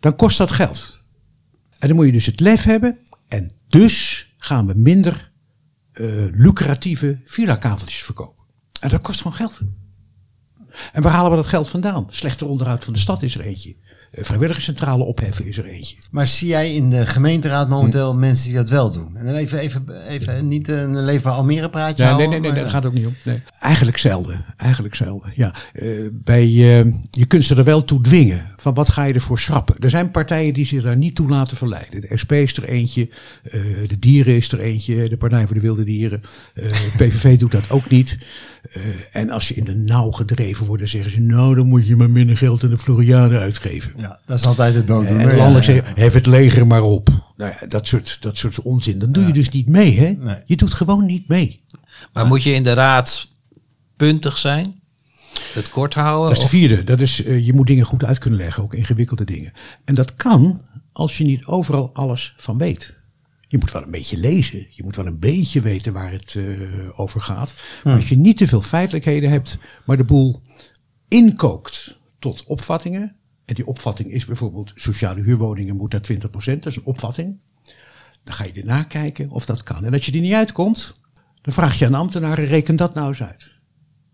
Dan 0.00 0.16
kost 0.16 0.38
dat 0.38 0.50
geld. 0.50 1.04
En 1.78 1.88
dan 1.88 1.96
moet 1.96 2.06
je 2.06 2.12
dus 2.12 2.26
het 2.26 2.40
lef 2.40 2.64
hebben. 2.64 2.98
En 3.28 3.52
dus 3.68 4.26
gaan 4.36 4.66
we 4.66 4.74
minder 4.74 5.32
eh, 5.92 6.06
lucratieve 6.30 7.20
villa-kaveltjes 7.24 8.02
verkopen. 8.02 8.44
En 8.80 8.88
dat 8.88 9.00
kost 9.00 9.20
gewoon 9.20 9.36
geld. 9.36 9.60
En 10.92 11.02
waar 11.02 11.12
halen 11.12 11.30
we 11.30 11.36
dat 11.36 11.46
geld 11.46 11.68
vandaan? 11.68 12.06
Slechter 12.08 12.46
onderhoud 12.46 12.84
van 12.84 12.92
de 12.92 12.98
stad 12.98 13.22
is 13.22 13.34
er 13.34 13.40
eentje. 13.40 13.76
Vrijwilligerscentrale 14.12 15.04
opheffen 15.04 15.46
is 15.46 15.58
er 15.58 15.64
eentje. 15.64 15.96
Maar 16.10 16.26
zie 16.26 16.48
jij 16.48 16.74
in 16.74 16.90
de 16.90 17.06
gemeenteraad 17.06 17.66
Hm. 17.66 17.72
momenteel 17.72 18.14
mensen 18.14 18.46
die 18.46 18.56
dat 18.56 18.68
wel 18.68 18.92
doen? 18.92 19.16
En 19.16 19.24
dan 19.24 19.34
even, 19.34 19.58
even, 19.58 20.06
even 20.08 20.48
niet 20.48 20.68
een 20.68 21.04
leefbaar 21.04 21.32
Almere 21.32 21.70
praatje 21.70 22.02
Ja, 22.02 22.08
nee, 22.08 22.18
houden, 22.18 22.40
nee, 22.42 22.50
nee, 22.52 22.60
daar 22.60 22.70
gaat 22.70 22.82
het 22.82 22.92
ook 22.92 22.98
niet 22.98 23.06
om. 23.06 23.14
Nee. 23.24 23.42
Eigenlijk 23.60 23.98
zelden. 23.98 24.44
Eigenlijk 24.56 24.94
zelden. 24.94 25.32
Ja. 25.36 25.54
Eh, 25.72 25.88
bij, 26.12 26.42
eh, 26.44 26.92
je 27.10 27.26
kunt 27.26 27.44
ze 27.44 27.54
er 27.54 27.64
wel 27.64 27.84
toe 27.84 28.00
dwingen. 28.00 28.50
Van 28.56 28.74
wat 28.74 28.88
ga 28.88 29.04
je 29.04 29.14
ervoor 29.14 29.38
schrappen? 29.38 29.74
Er 29.78 29.90
zijn 29.90 30.10
partijen 30.10 30.54
die 30.54 30.66
zich 30.66 30.82
daar 30.82 30.96
niet 30.96 31.14
toe 31.14 31.28
laten 31.28 31.56
verleiden. 31.56 32.00
De 32.00 32.16
SP 32.22 32.32
is 32.32 32.56
er 32.56 32.64
eentje. 32.64 33.08
eh, 33.42 33.60
de 33.86 33.98
Dieren 33.98 34.36
is 34.36 34.52
er 34.52 34.60
eentje. 34.60 35.08
De 35.08 35.16
Partij 35.16 35.46
voor 35.46 35.54
de 35.54 35.60
Wilde 35.60 35.84
Dieren. 35.84 36.20
eh 36.54 36.64
PVV 36.96 37.38
doet 37.38 37.52
dat 37.52 37.70
ook 37.70 37.88
niet. 37.90 38.18
En 39.12 39.30
als 39.30 39.48
je 39.48 39.54
in 39.54 39.64
de 39.64 39.74
nauw 39.74 40.10
gedreven 40.10 40.66
wordt, 40.66 40.80
dan 40.82 40.90
zeggen 40.90 41.10
ze... 41.10 41.20
nou, 41.20 41.54
dan 41.54 41.66
moet 41.66 41.86
je 41.86 41.96
maar 41.96 42.10
minder 42.10 42.36
geld 42.36 42.62
aan 42.64 42.70
de 42.70 42.78
Floriade 42.78 43.38
uitgeven. 43.38 43.92
Ja, 44.02 44.20
dat 44.26 44.38
is 44.38 44.46
altijd 44.46 44.74
het 44.74 44.86
dooddoen. 44.86 45.18
En 45.18 45.28
hè? 45.28 45.36
landelijk 45.36 45.66
Ja, 45.66 45.72
ja. 45.72 45.82
zeggen, 45.82 46.02
hef 46.02 46.14
het 46.14 46.26
leger 46.26 46.66
maar 46.66 46.82
op. 46.82 47.08
Nou 47.36 47.54
ja, 47.60 47.66
dat 47.66 47.86
soort, 47.86 48.16
dat 48.20 48.36
soort 48.36 48.62
onzin. 48.62 48.98
Dan 48.98 49.12
doe 49.12 49.26
je 49.26 49.32
dus 49.32 49.48
niet 49.48 49.68
mee, 49.68 49.98
hè? 49.98 50.10
Nee. 50.10 50.42
Je 50.44 50.56
doet 50.56 50.74
gewoon 50.74 51.06
niet 51.06 51.28
mee. 51.28 51.64
Maar 52.12 52.26
moet 52.26 52.42
je 52.42 52.52
in 52.52 52.62
de 52.62 52.72
raad 52.72 53.28
puntig 53.96 54.38
zijn? 54.38 54.80
Het 55.54 55.70
kort 55.70 55.94
houden? 55.94 56.28
Dat 56.28 56.36
is 56.36 56.42
de 56.42 56.56
vierde. 56.56 56.84
Dat 56.84 57.00
is, 57.00 57.24
eh, 57.24 57.46
je 57.46 57.52
moet 57.52 57.66
dingen 57.66 57.84
goed 57.84 58.04
uit 58.04 58.18
kunnen 58.18 58.38
leggen, 58.38 58.62
ook 58.62 58.74
ingewikkelde 58.74 59.24
dingen. 59.24 59.52
En 59.84 59.94
dat 59.94 60.14
kan 60.14 60.62
als 60.92 61.18
je 61.18 61.24
niet 61.24 61.46
overal 61.46 61.90
alles 61.92 62.34
van 62.36 62.58
weet. 62.58 62.94
Je 63.48 63.58
moet 63.58 63.72
wel 63.72 63.82
een 63.82 63.90
beetje 63.90 64.18
lezen. 64.18 64.66
Je 64.70 64.82
moet 64.82 64.96
wel 64.96 65.06
een 65.06 65.18
beetje 65.18 65.60
weten 65.60 65.92
waar 65.92 66.12
het 66.12 66.34
eh, 66.34 67.00
over 67.00 67.20
gaat. 67.20 67.54
Maar 67.84 67.96
als 67.96 68.08
je 68.08 68.16
niet 68.16 68.36
te 68.36 68.46
veel 68.46 68.60
feitelijkheden 68.60 69.30
hebt, 69.30 69.58
maar 69.84 69.96
de 69.96 70.04
boel 70.04 70.42
inkookt 71.08 71.98
tot 72.18 72.44
opvattingen. 72.46 73.16
En 73.52 73.58
die 73.58 73.66
opvatting 73.66 74.12
is 74.12 74.24
bijvoorbeeld 74.24 74.72
sociale 74.74 75.22
huurwoningen 75.22 75.76
moet 75.76 75.92
naar 75.92 76.02
20%. 76.12 76.18
Dat 76.58 76.66
is 76.66 76.76
een 76.76 76.84
opvatting. 76.84 77.38
Dan 78.22 78.34
ga 78.34 78.44
je 78.44 78.52
ernaar 78.52 78.86
kijken 78.86 79.30
of 79.30 79.46
dat 79.46 79.62
kan. 79.62 79.84
En 79.84 79.92
als 79.92 80.06
je 80.06 80.12
er 80.12 80.20
niet 80.20 80.32
uitkomt, 80.32 80.96
dan 81.40 81.52
vraag 81.52 81.78
je 81.78 81.86
aan 81.86 81.94
ambtenaren, 81.94 82.44
reken 82.44 82.76
dat 82.76 82.94
nou 82.94 83.08
eens 83.08 83.22
uit. 83.22 83.58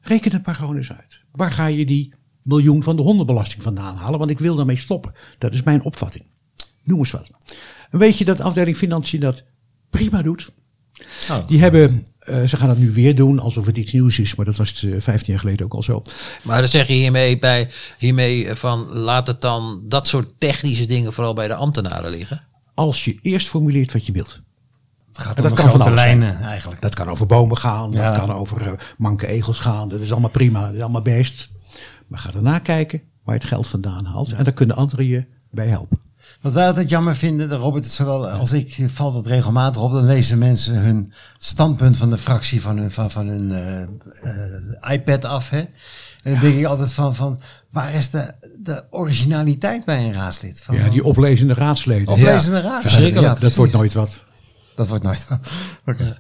Reken 0.01 0.33
het 0.33 0.47
maar 0.47 0.55
gewoon 0.55 0.77
eens 0.77 0.93
uit. 0.93 1.23
Waar 1.33 1.51
ga 1.51 1.67
je 1.67 1.87
die 1.87 2.15
miljoen 2.43 2.83
van 2.83 2.97
de 2.97 3.03
hondenbelasting 3.03 3.63
vandaan 3.63 3.97
halen? 3.97 4.19
Want 4.19 4.31
ik 4.31 4.39
wil 4.39 4.57
daarmee 4.57 4.77
stoppen. 4.77 5.13
Dat 5.39 5.53
is 5.53 5.63
mijn 5.63 5.83
opvatting. 5.83 6.25
Noem 6.83 6.99
eens 6.99 7.11
wat. 7.11 7.31
En 7.91 7.99
weet 7.99 8.19
je 8.19 8.25
dat 8.25 8.41
afdeling 8.41 8.77
Financiën 8.77 9.21
dat 9.21 9.45
prima 9.91 10.23
doet? 10.23 10.53
Oh. 11.31 11.47
Die 11.47 11.61
hebben, 11.61 12.05
eh, 12.19 12.43
ze 12.43 12.57
gaan 12.57 12.69
het 12.69 12.79
nu 12.79 12.93
weer 12.93 13.15
doen 13.17 13.39
alsof 13.41 13.67
het 13.67 13.77
iets 13.77 13.93
nieuws 13.93 14.19
is, 14.19 14.35
maar 14.35 14.47
dat 14.47 14.57
was 14.57 14.69
het, 14.69 14.93
eh, 14.93 15.01
15 15.01 15.33
jaar 15.33 15.41
geleden 15.43 15.67
ook 15.67 15.75
al 15.75 15.83
zo. 15.83 16.03
Maar 16.43 16.59
dan 16.59 16.69
zeg 16.69 16.87
je 16.87 16.93
hiermee, 16.93 17.39
bij, 17.39 17.71
hiermee 17.99 18.55
van 18.55 18.87
laat 18.93 19.27
het 19.27 19.41
dan 19.41 19.83
dat 19.85 20.09
soort 20.09 20.29
technische 20.39 20.87
dingen 20.87 21.13
vooral 21.13 21.35
bij 21.35 21.49
de 21.49 21.55
ambtenaren 21.55 22.11
liggen. 22.11 22.43
Als 22.75 23.05
je 23.05 23.19
eerst 23.23 23.49
formuleert 23.49 23.93
wat 23.93 24.07
je 24.07 24.13
wilt. 24.13 24.41
Het 25.09 25.19
gaat 25.19 25.37
om 25.37 25.43
dat 25.43 25.57
de 25.57 25.63
kan 25.63 25.71
van 25.71 25.83
zijn. 25.83 25.95
lijnen 25.95 26.41
eigenlijk. 26.41 26.81
Dat 26.81 26.95
kan 26.95 27.09
over 27.09 27.27
bomen 27.27 27.57
gaan, 27.57 27.91
Ja. 27.93 28.11
dat 28.11 28.19
kan 28.19 28.33
over 28.37 28.63
eh, 28.63 28.73
manke 28.99 29.27
egels 29.27 29.59
gaan. 29.59 29.89
Dat 29.89 30.01
is 30.01 30.13
allemaal 30.13 30.31
prima, 30.31 30.67
dat 30.67 30.75
is 30.75 30.81
allemaal 30.81 31.03
best. 31.03 31.49
Maar 32.07 32.19
ga 32.19 32.31
daarna 32.31 32.59
kijken 32.59 33.03
waar 33.25 33.35
je 33.35 33.41
het 33.41 33.51
geld 33.51 33.67
vandaan 33.67 34.05
haalt. 34.05 34.33
En 34.33 34.45
daar 34.45 34.53
kunnen 34.53 34.77
anderen 34.77 35.07
je 35.07 35.25
bij 35.51 35.67
helpen. 35.67 35.99
Wat 36.41 36.53
wij 36.53 36.67
altijd 36.67 36.91
jammer 36.91 37.17
vinden, 37.17 37.49
de 37.49 37.57
Robert, 37.57 37.85
het 37.85 37.93
zowel 37.93 38.29
als 38.29 38.53
ik, 38.53 38.77
valt 38.87 39.15
het 39.15 39.27
regelmatig 39.27 39.83
op. 39.83 39.93
Dan 39.93 40.05
lezen 40.05 40.39
mensen 40.39 40.75
hun 40.75 41.13
standpunt 41.39 41.97
van 41.97 42.11
de 42.11 42.19
fractie 42.19 42.61
van 42.61 42.77
hun, 42.79 42.93
van, 42.93 43.11
van 43.11 43.27
hun 43.27 43.53
eh, 43.53 43.83
eh, 43.83 44.93
iPad 44.93 45.25
af. 45.25 45.51
Hè? 45.51 45.59
En 46.23 46.33
dan 46.33 46.41
denk 46.41 46.59
ik 46.59 46.65
altijd 46.65 46.93
van, 46.93 47.15
van 47.15 47.41
waar 47.71 47.95
is 47.95 48.11
de, 48.11 48.33
de 48.59 48.85
originaliteit 48.91 49.85
bij 49.85 50.05
een 50.05 50.13
raadslid? 50.13 50.61
Van, 50.61 50.75
Ja, 50.75 50.89
die 50.89 51.05
oplezende 51.05 51.55
raadsleden. 51.55 52.09
Oplezende 52.09 52.61
raadsleden. 52.61 52.83
Verschrikkelijk. 52.83 53.35
Ja, 53.35 53.41
dat 53.41 53.55
wordt 53.55 53.73
nooit 53.73 53.93
wat. 53.93 54.25
Dat 54.75 54.89
wordt 54.89 55.05
nooit. 55.05 55.27
Oké. 55.87 56.19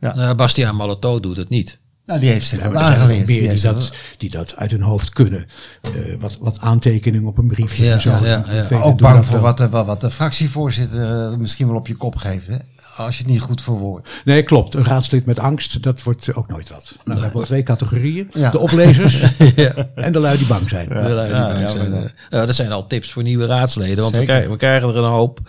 Nou, 0.00 0.34
Bastiaan 0.34 0.76
Malato 0.76 1.20
doet 1.20 1.36
het 1.36 1.48
niet. 1.48 1.78
Nou, 2.06 2.20
die 2.20 2.30
heeft 2.30 2.46
zich 2.46 2.58
Ja, 2.58 2.64
dat 2.68 2.74
er 2.74 2.80
aangeleerd. 2.80 3.26
meer 3.26 3.50
Die 3.50 3.60
dat, 3.60 3.92
die 4.16 4.30
dat 4.30 4.56
uit 4.56 4.70
hun 4.70 4.82
hoofd 4.82 5.10
kunnen. 5.10 5.46
Eh, 5.82 5.90
wat, 6.20 6.36
wat 6.40 6.60
aantekeningen 6.60 7.28
op 7.28 7.38
een 7.38 7.46
briefje 7.48 7.84
Ja, 7.84 7.92
en 7.94 8.00
zo. 8.00 8.10
ja, 8.10 8.44
ja, 8.48 8.66
ja. 8.70 8.80
Ook 8.80 9.00
bang 9.00 9.16
dat 9.16 9.24
voor 9.24 9.40
wat 9.40 9.58
de, 9.58 9.68
wat 9.68 10.00
de 10.00 10.10
fractievoorzitter 10.10 11.30
eh, 11.32 11.36
misschien 11.38 11.66
wel 11.66 11.76
op 11.76 11.86
je 11.86 11.94
kop 11.96 12.16
geeft. 12.16 12.46
Hè? 12.46 12.56
Als 12.96 13.16
je 13.16 13.22
het 13.22 13.32
niet 13.32 13.40
goed 13.40 13.62
verwoordt. 13.62 14.22
Nee, 14.24 14.42
klopt. 14.42 14.74
Een 14.74 14.84
raadslid 14.84 15.26
met 15.26 15.38
angst, 15.38 15.82
dat 15.82 16.02
wordt 16.02 16.34
ook 16.34 16.48
nooit 16.48 16.68
wat. 16.68 16.96
Nou, 17.04 17.18
we 17.18 17.24
hebben 17.24 17.44
twee 17.44 17.62
categorieën. 17.62 18.30
Ja. 18.32 18.50
De 18.50 18.58
oplezers 18.58 19.20
en 19.94 20.12
de 20.12 20.18
lui 20.18 20.38
die 20.38 20.46
bang 20.46 20.68
zijn. 20.68 20.88
De 20.88 20.94
lui 20.94 21.28
die 21.28 21.36
ja, 21.36 21.48
bang 21.48 21.60
ja, 21.60 21.68
zijn. 21.68 21.90
Nou, 22.30 22.46
dat 22.46 22.54
zijn 22.54 22.72
al 22.72 22.86
tips 22.86 23.12
voor 23.12 23.22
nieuwe 23.22 23.46
raadsleden, 23.46 24.02
want 24.02 24.16
we 24.16 24.24
krijgen, 24.24 24.50
we 24.50 24.56
krijgen 24.56 24.88
er 24.88 24.96
een 24.96 25.10
hoop. 25.10 25.40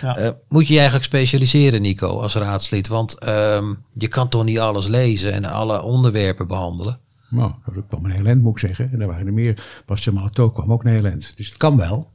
Ja. 0.00 0.16
Eh, 0.16 0.30
moet 0.48 0.66
je 0.66 0.72
je 0.72 0.78
eigenlijk 0.78 1.08
specialiseren, 1.08 1.82
Nico, 1.82 2.20
als 2.20 2.34
raadslid? 2.34 2.88
Want 2.88 3.18
ehm, 3.18 3.74
je 3.92 4.08
kan 4.08 4.28
toch 4.28 4.44
niet 4.44 4.58
alles 4.58 4.86
lezen 4.86 5.32
en 5.32 5.44
alle 5.44 5.82
onderwerpen 5.82 6.46
behandelen? 6.46 6.98
Nou, 7.28 7.52
dat 7.74 7.84
kwam 7.88 8.04
een 8.04 8.10
heel 8.10 8.26
eind, 8.26 8.42
moet 8.42 8.52
ik 8.52 8.58
zeggen. 8.58 8.90
En 8.92 8.98
daar 8.98 9.08
waren 9.08 9.26
er 9.26 9.32
meer. 9.32 9.64
Bastian 9.86 10.14
Malato 10.14 10.50
kwam 10.50 10.72
ook 10.72 10.84
een 10.84 10.90
heel 10.90 11.04
eind. 11.04 11.32
Dus 11.36 11.46
het 11.46 11.56
kan 11.56 11.76
wel. 11.76 12.10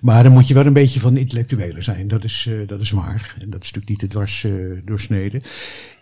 Maar 0.00 0.22
dan 0.22 0.32
moet 0.32 0.48
je 0.48 0.54
wel 0.54 0.66
een 0.66 0.72
beetje 0.72 1.00
van 1.00 1.14
de 1.14 1.20
intellectuelen 1.20 1.82
zijn. 1.82 2.08
Dat 2.08 2.24
is, 2.24 2.46
eh, 2.48 2.68
dat 2.68 2.80
is 2.80 2.90
waar. 2.90 3.36
En 3.38 3.50
dat 3.50 3.62
is 3.62 3.72
natuurlijk 3.72 3.88
niet 3.88 3.98
te 3.98 4.06
dwars 4.06 4.44
eh, 4.44 4.52
doorsneden. 4.84 5.42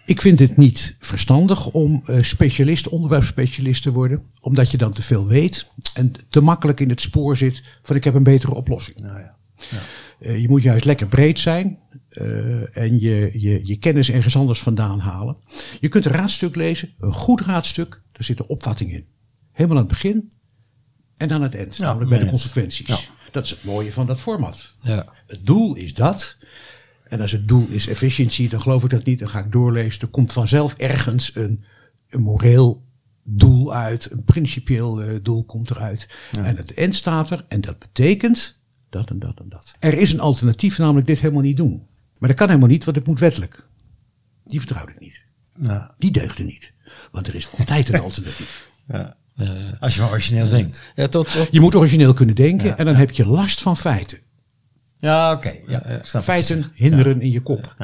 Ik 0.04 0.20
vind 0.20 0.38
het 0.38 0.56
niet 0.56 0.96
verstandig 0.98 1.70
om 1.70 2.02
eh, 2.06 2.22
specialist, 2.22 2.88
onderwerpsspecialist 2.88 3.82
te 3.82 3.92
worden. 3.92 4.22
Omdat 4.40 4.70
je 4.70 4.76
dan 4.76 4.90
te 4.90 5.02
veel 5.02 5.26
weet. 5.26 5.70
En 5.94 6.12
te 6.28 6.40
makkelijk 6.40 6.80
in 6.80 6.88
het 6.88 7.00
spoor 7.00 7.36
zit 7.36 7.62
van 7.82 7.96
ik 7.96 8.04
heb 8.04 8.14
een 8.14 8.22
betere 8.22 8.54
oplossing. 8.54 8.98
Nou 8.98 9.18
ja. 9.18 9.36
Eh, 10.18 10.40
je 10.40 10.48
moet 10.48 10.62
juist 10.62 10.84
lekker 10.84 11.06
breed 11.06 11.38
zijn 11.38 11.78
en 12.72 13.00
je, 13.00 13.30
je, 13.32 13.60
je 13.62 13.76
kennis 13.76 14.10
ergens 14.10 14.36
anders 14.36 14.60
vandaan 14.60 14.98
halen. 14.98 15.36
Je 15.80 15.88
kunt 15.88 16.04
een 16.04 16.12
raadstuk 16.12 16.56
lezen, 16.56 16.94
een 16.98 17.12
goed 17.12 17.40
raadstuk, 17.40 18.02
daar 18.12 18.24
zit 18.24 18.38
een 18.38 18.46
opvatting 18.46 18.92
in. 18.92 19.06
Helemaal 19.52 19.76
aan 19.76 19.82
het 19.82 19.92
begin 19.92 20.32
en 21.16 21.30
aan 21.32 21.42
het 21.42 21.54
eind, 21.54 21.76
Ja, 21.76 21.84
namelijk 21.84 22.10
bij 22.10 22.18
de 22.18 22.26
consequenties. 22.26 22.86
Ja. 22.86 22.98
Dat 23.32 23.44
is 23.44 23.50
het 23.50 23.64
mooie 23.64 23.92
van 23.92 24.06
dat 24.06 24.20
format. 24.20 24.74
Ja. 24.80 25.12
Het 25.26 25.46
doel 25.46 25.74
is 25.74 25.94
dat. 25.94 26.36
En 27.04 27.20
als 27.20 27.32
het 27.32 27.48
doel 27.48 27.66
is 27.68 27.86
efficiëntie, 27.86 28.48
dan 28.48 28.60
geloof 28.60 28.84
ik 28.84 28.90
dat 28.90 29.04
niet. 29.04 29.18
Dan 29.18 29.28
ga 29.28 29.38
ik 29.38 29.52
doorlezen. 29.52 30.00
Er 30.00 30.08
komt 30.08 30.32
vanzelf 30.32 30.74
ergens 30.74 31.30
een, 31.34 31.64
een 32.08 32.20
moreel 32.20 32.82
doel 33.22 33.74
uit. 33.74 34.10
Een 34.10 34.24
principieel 34.24 35.02
eh, 35.02 35.18
doel 35.22 35.44
komt 35.44 35.70
eruit. 35.70 36.16
En 36.32 36.56
het 36.56 36.74
eind 36.74 36.94
staat 36.94 37.30
er. 37.30 37.44
En 37.48 37.60
dat 37.60 37.78
betekent 37.78 38.62
dat 38.88 39.10
en 39.10 39.18
dat 39.18 39.38
en 39.40 39.48
dat. 39.48 39.74
Er 39.78 39.94
is 39.94 40.12
een 40.12 40.20
alternatief, 40.20 40.78
namelijk 40.78 41.06
dit 41.06 41.20
helemaal 41.20 41.42
niet 41.42 41.56
doen. 41.56 41.86
Maar 42.18 42.28
dat 42.28 42.38
kan 42.38 42.48
helemaal 42.48 42.68
niet, 42.68 42.84
want 42.84 42.96
het 42.96 43.06
moet 43.06 43.18
wettelijk. 43.18 43.66
Die 44.44 44.58
vertrouwde 44.58 44.92
ik 44.92 45.00
niet. 45.00 45.24
Die 45.98 46.10
deugde 46.10 46.42
niet. 46.42 46.72
Want 47.12 47.26
er 47.26 47.34
is 47.34 47.48
altijd 47.58 47.88
een 47.88 48.00
alternatief. 48.00 48.70
ja. 48.88 49.16
Eh, 49.36 49.48
Als 49.80 49.94
je 49.94 50.00
maar 50.00 50.10
origineel 50.10 50.48
denkt. 50.48 50.82
ja, 50.94 51.08
tot, 51.08 51.32
tot, 51.32 51.48
Je 51.50 51.60
moet 51.60 51.74
origineel 51.74 52.12
kunnen 52.12 52.34
denken 52.34 52.66
Ja, 52.68 52.76
en 52.76 52.84
dan 52.84 52.94
heb 52.94 53.10
je 53.10 53.26
last 53.26 53.60
van 53.62 53.76
feiten. 53.76 54.18
Ja, 54.98 55.32
oké. 55.32 55.58
Je 55.66 56.00
Feiten 56.04 56.72
hinderen 56.74 57.20
in 57.20 57.30
je 57.30 57.40
kop. 57.40 57.74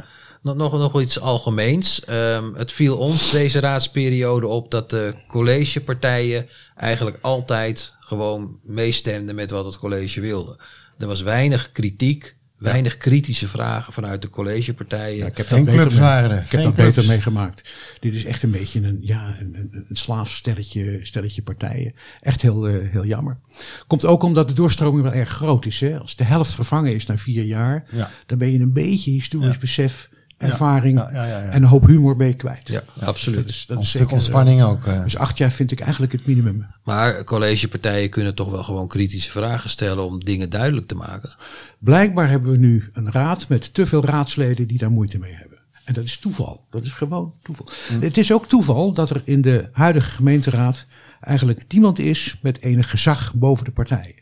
Nog, 0.43 0.57
nog, 0.57 0.73
nog 0.73 1.01
iets 1.01 1.21
algemeens. 1.21 2.05
Ehm, 2.05 2.55
het 2.55 2.73
viel 2.73 2.97
ons 2.97 3.31
deze 3.31 3.61
raadsperiode 3.61 4.47
op 4.47 4.71
dat 4.71 4.91
de 4.91 5.15
collegepartijen 5.29 6.49
eigenlijk 6.77 7.19
altijd 7.21 7.95
gewoon 8.01 8.59
meestemden 8.65 9.35
met 9.35 9.51
wat 9.51 9.65
het 9.65 9.79
college 9.79 10.21
wilde. 10.21 10.61
Er 10.99 11.07
was 11.07 11.23
weinig 11.23 11.73
kritiek, 11.73 12.37
weinig 12.59 12.97
kritische 12.97 13.49
vragen 13.49 13.93
vanuit 13.93 14.23
de 14.23 14.29
collegepartijen. 14.29 15.17
Ja, 15.17 15.27
ik 15.27 15.37
heb 15.37 15.49
dat 15.49 15.65
beter, 15.65 16.01
waren 16.01 16.31
er, 16.31 16.43
ik 16.45 16.51
heb 16.51 16.63
dat 16.63 16.75
beter 16.75 17.07
meegemaakt. 17.07 17.71
Dit 18.01 18.15
is 18.15 18.25
echt 18.25 18.43
een 18.43 18.51
beetje 18.51 18.81
een, 18.83 18.99
ja, 19.01 19.37
een, 19.41 19.55
een, 19.55 19.85
een 19.89 19.97
slaafs 19.97 20.35
stelletje, 20.37 20.99
stelletje 21.03 21.43
partijen. 21.43 21.95
Echt 22.21 22.43
heel, 22.43 22.69
eh, 22.69 22.91
heel 22.91 23.05
jammer. 23.07 23.39
Komt 23.87 24.07
ook 24.07 24.23
omdat 24.23 24.49
de 24.49 24.55
doorstroming 24.55 25.03
wel 25.03 25.13
erg 25.13 25.29
groot 25.29 25.67
is. 25.67 25.81
Hè? 25.81 25.99
Als 25.99 26.17
de 26.17 26.25
helft 26.25 26.55
vervangen 26.55 26.95
is 26.95 27.07
na 27.07 27.17
vier 27.17 27.45
jaar, 27.45 27.85
Ja. 27.91 28.11
dan 28.27 28.39
ben 28.39 28.53
je 28.53 28.59
een 28.59 28.73
beetje 28.73 29.11
historisch 29.11 29.55
Ja. 29.55 29.61
besef, 29.61 30.09
ervaring 30.39 30.99
Ja, 30.99 31.11
ja, 31.13 31.25
ja, 31.27 31.39
ja. 31.39 31.49
en 31.49 31.63
een 31.63 31.69
hoop 31.69 31.87
humor 31.87 32.17
ben 32.17 32.27
je 32.27 32.35
kwijt. 32.35 32.69
Ja, 32.69 32.83
absoluut. 33.01 33.39
Dat 33.39 33.49
is, 33.49 33.67
dat 33.67 33.77
Een 33.77 33.83
is 33.83 33.89
stuk 33.89 34.11
ontspanning 34.11 34.63
ook. 34.63 34.85
eh. 34.87 35.03
Dus 35.03 35.17
acht 35.17 35.39
jaar 35.39 35.51
vind 35.51 35.71
ik 35.71 35.81
eigenlijk 35.81 36.13
het 36.13 36.27
minimum. 36.27 36.67
Maar 36.85 37.25
collegepartijen 37.25 38.11
kunnen 38.11 38.35
toch 38.35 38.51
wel 38.51 38.63
gewoon 38.63 38.89
kritische 38.89 39.31
vragen 39.31 39.71
stellen 39.71 40.05
om 40.05 40.25
dingen 40.25 40.51
duidelijk 40.51 40.87
te 40.87 40.95
maken. 40.95 41.37
Blijkbaar 41.79 42.29
hebben 42.29 42.51
we 42.51 42.57
nu 42.57 42.89
een 42.93 43.13
raad 43.13 43.49
met 43.49 43.75
te 43.75 43.87
veel 43.87 44.05
raadsleden 44.05 44.67
die 44.67 44.79
daar 44.79 44.91
moeite 44.91 45.19
mee 45.19 45.35
hebben. 45.35 45.59
En 45.85 45.95
dat 45.95 46.05
is 46.05 46.17
toeval. 46.19 46.67
Dat 46.71 46.85
is 46.85 46.93
gewoon 46.93 47.35
toeval. 47.43 47.69
Het 48.01 48.17
is 48.19 48.33
ook 48.33 48.47
toeval 48.47 48.93
dat 48.93 49.11
er 49.11 49.21
in 49.25 49.41
de 49.41 49.69
huidige 49.73 50.11
gemeenteraad 50.11 50.87
eigenlijk 51.21 51.65
niemand 51.69 51.99
is 51.99 52.39
met 52.43 52.63
enig 52.63 52.91
gezag 52.91 53.35
boven 53.35 53.65
de 53.65 53.71
partijen. 53.71 54.15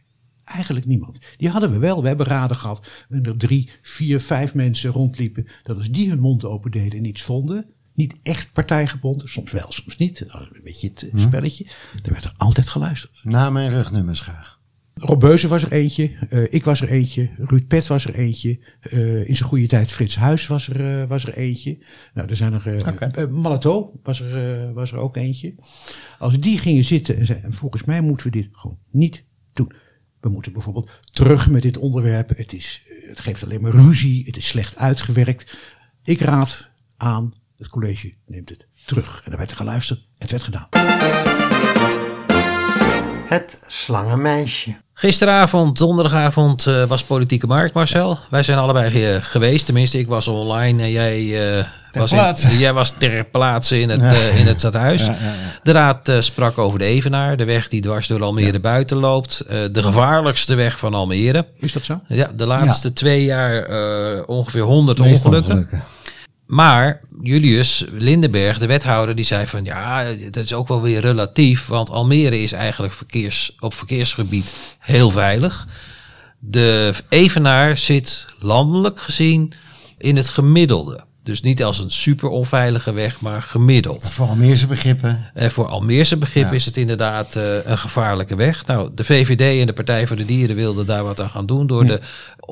Eigenlijk 0.47 0.87
niemand. 0.87 1.19
Die 1.37 1.49
hadden 1.49 1.71
we 1.71 1.79
wel. 1.79 2.03
We 2.03 2.09
hebben 2.09 2.27
raden 2.27 2.57
gehad. 2.57 2.87
En 3.09 3.23
er 3.23 3.37
drie, 3.37 3.71
vier, 3.83 4.21
vijf 4.21 4.55
mensen 4.55 4.91
rondliepen. 4.91 5.47
Dat 5.63 5.77
als 5.77 5.91
die 5.91 6.09
hun 6.09 6.21
mond 6.21 6.45
open 6.45 6.71
deden 6.71 6.99
en 6.99 7.05
iets 7.05 7.23
vonden. 7.23 7.67
Niet 7.95 8.17
echt 8.23 8.53
partijgebonden. 8.53 9.29
Soms 9.29 9.53
wel, 9.53 9.73
soms 9.73 9.97
niet. 9.97 10.25
Een 10.29 10.61
beetje 10.65 10.89
het 10.89 11.11
eh, 11.11 11.21
spelletje. 11.21 11.65
Dan 12.03 12.13
werd 12.13 12.25
er 12.25 12.35
altijd 12.37 12.69
geluisterd. 12.69 13.25
Namen 13.25 13.63
en 13.63 13.71
rugnummers 13.71 14.21
graag. 14.21 14.57
Rob 14.99 15.21
Beuzen 15.21 15.49
was 15.49 15.65
er 15.65 15.73
eentje, 15.73 16.11
eh, 16.31 16.53
ik 16.53 16.65
was 16.65 16.81
er 16.81 16.91
eentje, 16.91 17.31
Ruud 17.39 17.67
Pet 17.67 17.87
was 17.87 18.05
er 18.07 18.15
eentje, 18.15 18.59
eh, 18.81 19.29
in 19.29 19.37
zijn 19.37 19.49
goede 19.49 19.67
tijd 19.67 19.93
Frits 19.93 20.17
Huis 20.17 20.47
was 20.47 20.69
er, 20.69 21.01
eh, 21.01 21.09
was 21.09 21.25
er 21.25 21.35
eentje. 21.35 21.79
Nou, 22.15 22.29
er 22.29 22.37
zijn 22.37 22.53
er, 22.53 23.31
Malato 23.31 23.93
was 24.03 24.21
er, 24.21 24.73
was 24.73 24.93
er 24.93 24.99
ook 24.99 25.17
eentje. 25.17 25.55
Als 26.19 26.39
die 26.41 26.59
gingen 26.59 26.85
zitten 26.85 27.17
en 27.17 27.27
zeiden, 27.27 27.53
volgens 27.53 27.85
mij 27.85 28.01
moeten 28.01 28.27
we 28.27 28.33
dit 28.33 28.49
gewoon 28.53 28.79
niet 28.91 29.25
doen. 29.53 29.73
We 30.21 30.29
moeten 30.29 30.53
bijvoorbeeld 30.53 30.91
terug 31.11 31.51
met 31.51 31.63
dit 31.63 31.77
onderwerp. 31.77 32.37
Het, 32.37 32.53
is, 32.53 32.83
eh, 32.89 33.09
het 33.09 33.21
geeft 33.21 33.45
alleen 33.45 33.61
maar 33.61 33.75
ruzie, 33.75 34.25
het 34.27 34.37
is 34.37 34.47
slecht 34.47 34.77
uitgewerkt. 34.77 35.57
Ik 36.03 36.21
raad 36.21 36.71
aan, 36.97 37.33
het 37.57 37.69
college 37.69 38.15
neemt 38.27 38.49
het 38.49 38.67
terug. 38.87 39.23
En 39.25 39.33
er 39.33 39.39
werd 39.39 39.51
er 39.51 39.57
geluisterd, 39.57 40.07
het 40.19 40.31
werd 40.31 40.43
gedaan. 40.43 40.69
Het 43.27 43.61
slangenmeisje. 43.67 44.77
Gisteravond, 44.93 45.79
donderdagavond, 45.79 46.67
eh, 46.67 46.85
was 46.85 47.05
Politieke 47.05 47.47
Markt, 47.47 47.75
Marcel. 47.75 48.19
Wij 48.31 48.43
zijn 48.43 48.59
allebei 48.59 49.05
eh, 49.05 49.23
geweest. 49.23 49.65
Tenminste, 49.65 49.99
ik 49.99 50.09
was 50.09 50.29
online 50.29 50.83
en 50.83 50.91
jij, 50.91 51.49
eh, 51.59 51.67
was, 51.99 52.11
plaatse. 52.11 52.49
in, 52.51 52.59
jij 52.59 52.73
was 52.73 52.93
ter 52.99 53.25
plaatse 53.25 53.81
in 53.81 53.89
het, 53.89 54.01
Ja. 54.01 54.13
eh, 54.13 54.39
in 54.41 54.47
het 54.47 54.59
stadhuis. 54.59 55.07
Ja. 55.07 55.17
De 55.63 55.73
raad 55.73 56.09
eh, 56.09 56.21
sprak 56.21 56.59
over 56.59 56.79
de 56.79 56.85
Evenaar, 56.85 57.37
de 57.37 57.45
weg 57.45 57.69
die 57.69 57.81
dwars 57.81 58.07
door 58.07 58.23
Almere 58.23 58.61
buiten 58.61 58.97
loopt. 58.97 59.41
Eh, 59.41 59.59
de 59.73 59.83
gevaarlijkste 59.83 60.55
weg 60.55 60.79
van 60.79 60.95
Almere. 60.95 61.47
Is 61.59 61.73
dat 61.73 61.85
zo? 61.85 62.01
Ja, 62.09 62.31
de 62.37 62.47
laatste 62.47 62.93
twee 62.93 63.25
jaar 63.25 64.25
ongeveer 64.25 64.63
100 64.63 64.99
Meestal 64.99 65.31
ongelukken. 65.31 65.53
ongelukken. 65.53 65.83
Maar 66.47 67.01
Julius 67.23 67.85
Lindenberg, 67.93 68.59
de 68.59 68.67
wethouder, 68.67 69.15
die 69.15 69.25
zei 69.25 69.47
van 69.47 69.65
ja, 69.65 70.05
dat 70.31 70.45
is 70.45 70.53
ook 70.53 70.69
wel 70.69 70.83
weer 70.83 71.01
relatief. 71.01 71.67
Want 71.67 71.91
Almere 71.91 72.43
is 72.43 72.53
eigenlijk 72.53 72.93
verkeers, 72.93 73.57
op 73.61 73.75
verkeersgebied 73.75 74.53
heel 74.79 75.11
veilig. 75.11 75.67
De 76.39 76.95
Evenaar 77.09 77.77
zit 77.79 78.27
landelijk 78.39 79.01
gezien 79.01 79.53
in 79.99 80.17
het 80.17 80.29
gemiddelde. 80.29 81.05
Dus 81.27 81.41
niet 81.43 81.65
als 81.65 81.79
een 81.79 81.91
super 81.91 82.29
onveilige 82.29 82.93
weg, 82.93 83.21
maar 83.21 83.43
gemiddeld. 83.43 84.11
Voor 84.11 84.27
Almeerse 84.27 84.67
begrippen. 84.67 85.31
En 85.35 85.51
voor 85.51 85.67
Almeerse 85.69 86.17
begrip 86.17 86.45
Ja. 86.45 86.51
is 86.53 86.65
het 86.65 86.77
inderdaad 86.77 87.37
eh, 87.37 87.65
een 87.65 87.79
gevaarlijke 87.79 88.37
weg. 88.37 88.67
Nou, 88.67 88.91
de 88.95 89.05
VVD 89.05 89.61
en 89.61 89.67
de 89.67 89.73
Partij 89.73 90.07
voor 90.07 90.17
de 90.17 90.25
Dieren 90.25 90.57
wilden 90.57 90.87
daar 90.87 91.05
wat 91.05 91.21
aan 91.21 91.31
gaan 91.31 91.47
doen 91.47 91.67
door 91.67 91.87
de, 91.87 92.01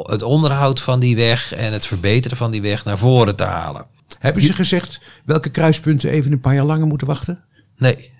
het 0.02 0.22
onderhoud 0.22 0.80
van 0.80 1.00
die 1.00 1.16
weg 1.16 1.52
en 1.54 1.72
het 1.72 1.86
verbeteren 1.86 2.36
van 2.36 2.50
die 2.50 2.62
weg 2.62 2.84
naar 2.84 2.98
voren 2.98 3.36
te 3.36 3.44
halen. 3.44 3.86
Hebben 4.18 4.42
ze 4.42 4.52
gezegd 4.52 5.00
welke 5.24 5.50
kruispunten 5.50 6.10
even 6.10 6.32
een 6.32 6.40
paar 6.40 6.54
jaar 6.54 6.64
langer 6.64 6.86
moeten 6.86 7.06
wachten? 7.06 7.40
Nee, 7.76 8.10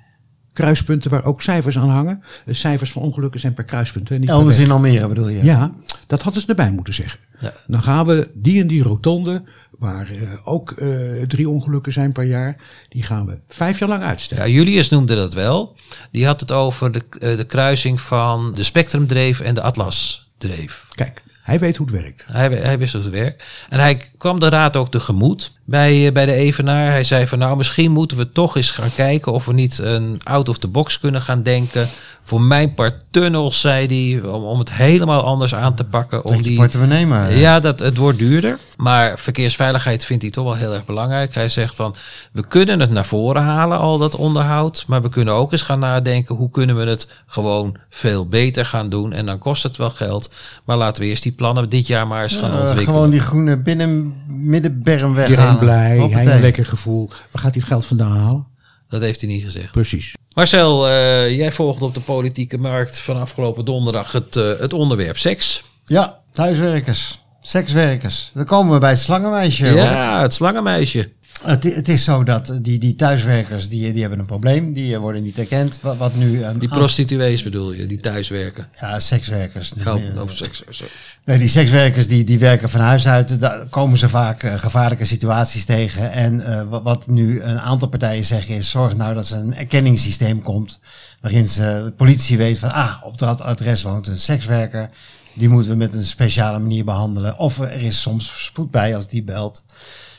Kruispunten 0.55 1.11
waar 1.11 1.25
ook 1.25 1.43
cijfers 1.43 1.79
aan 1.79 1.91
hangen. 1.91 2.23
De 2.45 2.53
cijfers 2.53 2.93
van 2.93 3.03
ongelukken 3.03 3.41
zijn 3.41 3.55
per 3.55 3.65
kruispunt. 3.65 4.09
Hè, 4.09 4.19
niet 4.19 4.29
Elders 4.29 4.59
in 4.59 4.71
Almere 4.71 5.09
bedoel 5.09 5.29
je? 5.29 5.45
Ja, 5.45 5.73
dat 6.07 6.23
hadden 6.23 6.43
ze 6.43 6.49
erbij 6.49 6.71
moeten 6.71 6.95
zeggen. 6.95 7.21
Ja. 7.41 7.53
Dan 7.67 7.83
gaan 7.83 8.07
we 8.07 8.31
die 8.35 8.61
en 8.61 8.67
die 8.67 8.83
rotonde, 8.83 9.43
waar 9.79 10.11
eh, 10.11 10.23
ook 10.45 10.71
eh, 10.71 11.23
drie 11.27 11.49
ongelukken 11.49 11.93
zijn 11.93 12.13
per 12.13 12.25
jaar, 12.25 12.57
die 12.89 13.03
gaan 13.03 13.27
we 13.27 13.39
vijf 13.49 13.79
jaar 13.79 13.89
lang 13.89 14.03
uitstellen. 14.03 14.47
ja, 14.47 14.55
Julius 14.55 14.89
noemde 14.89 15.15
dat 15.15 15.35
wel. 15.35 15.77
Die 16.11 16.27
had 16.27 16.41
het 16.41 16.53
over 16.53 16.93
de, 16.93 17.03
eh, 17.19 17.37
de 17.37 17.45
kruising 17.45 18.01
van 18.01 18.53
de 18.55 18.63
Spectrumdreef 18.63 19.41
en 19.41 19.55
de 19.55 19.63
Atlasdreef. 19.63 20.87
Kijk, 20.91 21.23
hij 21.43 21.59
weet 21.59 21.77
hoe 21.77 21.87
het 21.87 22.01
werkt. 22.03 22.25
Hij, 22.27 22.49
hij 22.49 22.79
wist 22.79 22.93
hoe 22.93 23.03
het 23.03 23.11
werkt. 23.11 23.45
En 23.69 23.79
hij 23.81 24.11
kwam 24.19 24.41
de 24.41 24.49
raad 24.49 24.77
ook 24.77 24.91
tegemoet 24.91 25.53
bij, 25.65 26.07
eh, 26.07 26.13
bij 26.13 26.27
de 26.27 26.33
Evenaar. 26.33 26.91
Hij 26.91 27.05
zei 27.05 27.27
van 27.27 27.39
nou, 27.39 27.57
misschien 27.57 27.93
moeten 27.93 28.17
we 28.17 28.33
toch 28.33 28.57
eens 28.57 28.71
gaan 28.71 28.95
kijken 28.95 29.33
of 29.33 29.45
we 29.45 29.53
niet 29.53 29.79
een 29.79 30.21
out 30.23 30.49
of 30.49 30.59
the 30.59 30.69
box 30.69 31.01
kunnen 31.01 31.23
gaan 31.23 31.43
denken. 31.43 31.89
Voor 32.27 32.41
mijn 32.41 32.75
part 32.75 32.97
tunnels, 33.11 33.61
zei 33.61 33.87
hij, 33.87 34.29
om, 34.29 34.45
om 34.45 34.59
het 34.59 34.73
helemaal 34.73 35.23
anders 35.23 35.55
aan 35.55 35.75
te 35.75 35.85
pakken. 35.85 36.25
Om 36.25 36.43
die, 36.43 36.57
portemonnee 36.57 37.07
maar. 37.07 37.37
ja, 37.37 37.61
dat, 37.61 37.79
het 37.79 37.97
wordt 37.97 38.19
duurder. 38.19 38.59
Maar 38.77 39.19
verkeersveiligheid 39.19 40.05
vindt 40.05 40.23
hij 40.23 40.31
toch 40.31 40.45
wel 40.45 40.55
heel 40.55 40.73
erg 40.73 40.85
belangrijk. 40.85 41.35
Hij 41.35 41.49
zegt 41.49 41.75
van, 41.75 41.95
we 42.33 42.47
kunnen 42.47 42.81
het 42.81 42.91
naar 42.91 43.05
voren 43.05 43.43
halen, 43.43 43.79
al 43.79 43.99
dat 43.99 44.17
onderhoud. 44.17 44.85
Maar 44.87 45.03
we 45.03 45.09
kunnen 45.09 45.35
ook 45.35 45.53
eens 45.53 45.63
gaan 45.63 45.79
nadenken, 45.79 46.35
hoe 46.35 46.51
kunnen 46.51 46.77
we 46.77 46.85
het 46.85 47.09
gewoon 47.27 47.77
veel 47.91 48.27
beter 48.27 48.67
gaan 48.67 48.89
doen. 48.89 49.13
En 49.13 49.27
dan 49.27 49.39
kost 49.39 49.63
het 49.63 49.77
wel 49.77 49.91
geld. 49.91 50.31
Maar 50.65 50.77
laten 50.77 51.03
we 51.03 51.09
eerst 51.09 51.23
die 51.23 51.33
plannen 51.33 51.69
dit 51.69 51.87
jaar 51.87 52.07
maar 52.07 52.23
eens 52.23 52.37
gaan 52.37 52.53
ontwikkelen. 52.53 52.85
gewoon 52.85 53.11
die 53.11 53.21
groene 53.21 53.63
binnen 53.63 54.15
middenberm 54.27 55.19
Iedereen 55.19 55.54
weghalen. 55.59 56.09
blij, 56.11 56.25
hij 56.25 56.35
een 56.35 56.41
lekker 56.41 56.67
gevoel. 56.67 57.09
Waar 57.09 57.43
gaat 57.43 57.53
hij 57.53 57.61
het 57.61 57.65
geld 57.65 57.87
vandaan 57.87 58.17
halen? 58.17 58.47
Dat 58.89 59.03
heeft 59.03 59.21
hij 59.21 59.31
niet 59.31 59.43
gezegd. 59.43 59.73
Precies. 59.73 60.15
Marcel, 60.35 60.89
eh, 60.89 61.37
jij 61.37 61.53
volgt 61.53 61.83
op 61.83 61.95
de 61.95 62.01
politieke 62.01 62.59
markt 62.59 63.01
van 63.01 63.17
afgelopen 63.17 63.65
donderdag 63.65 64.13
het, 64.13 64.37
eh, 64.37 64.59
het 64.59 64.73
onderwerp 64.73 65.19
seks. 65.19 65.65
Ja, 65.85 66.21
thuiswerkers. 66.33 67.23
Sekswerkers. 67.41 68.31
Dan 68.35 68.45
komen 68.45 68.73
we 68.73 68.79
bij 68.79 68.91
het 68.91 68.99
slangenmeisje. 68.99 69.69
hoor. 69.69 69.77
Ja, 69.77 70.23
het 70.23 70.35
slangenmeisje. 70.35 71.13
Het, 71.43 71.65
het 71.65 71.89
is 71.89 72.05
zo 72.05 72.23
dat 72.23 72.59
die, 72.63 72.79
die 72.79 72.95
thuiswerkers, 72.95 73.69
die, 73.69 73.93
die 73.93 74.01
hebben 74.01 74.19
een 74.19 74.27
probleem. 74.27 74.73
Die 74.73 74.95
eh, 74.95 75.01
worden 75.01 75.23
niet 75.23 75.39
erkend. 75.39 75.79
Wat, 75.81 75.97
wat 75.97 76.15
nu... 76.15 76.43
Die 76.59 76.69
prostituees 76.69 77.43
bedoel 77.43 77.73
je, 77.73 77.87
die 77.87 78.01
thuiswerken. 78.01 78.69
Ja, 78.81 79.01
sekswerkers. 79.01 79.73
Oh, 79.87 79.95
Nee, 79.95 80.21
oh, 80.21 80.29
seks. 80.29 80.63
sorry. 80.69 80.93
Nee, 81.25 81.39
die 81.39 81.49
sekswerkers 81.49 82.07
die, 82.07 82.25
die 82.25 82.39
werken 82.39 82.71
van 82.71 82.81
huis 82.81 83.07
uit. 83.07 83.41
Daar 83.41 83.67
komen 83.67 83.99
ze 83.99 84.09
vaak 84.09 84.43
eh, 84.43 84.55
gevaarlijke 84.55 85.05
situaties 85.05 85.65
tegen. 85.65 86.13
En 86.13 86.41
eh, 86.41 86.69
wat, 86.69 86.83
wat 86.83 87.07
nu 87.07 87.43
een 87.43 87.61
aantal 87.61 87.89
partijen 87.89 88.25
zeggen 88.25 88.55
is... 88.55 88.71
zorg 88.71 88.97
nou 88.97 89.15
dat 89.15 89.31
er 89.31 89.39
een 89.39 89.55
erkenningssysteem 89.55 90.43
komt... 90.43 90.81
waarin 91.21 91.49
ze, 91.49 91.83
de 91.85 91.93
politie 91.97 92.37
weet 92.37 92.59
van... 92.59 92.73
ah, 92.73 92.95
op 93.05 93.19
dat 93.19 93.41
adres 93.41 93.83
woont 93.83 94.07
een 94.07 94.19
sekswerker... 94.19 94.91
die 95.35 95.49
moeten 95.49 95.71
we 95.71 95.77
met 95.77 95.95
een 95.95 96.05
speciale 96.05 96.59
manier 96.59 96.85
behandelen. 96.85 97.39
Of 97.39 97.59
er 97.59 97.83
is 97.83 98.01
soms 98.01 98.45
spoed 98.45 98.71
bij 98.71 98.97
als 98.97 99.09
die 99.09 99.23
belt. 99.23 99.65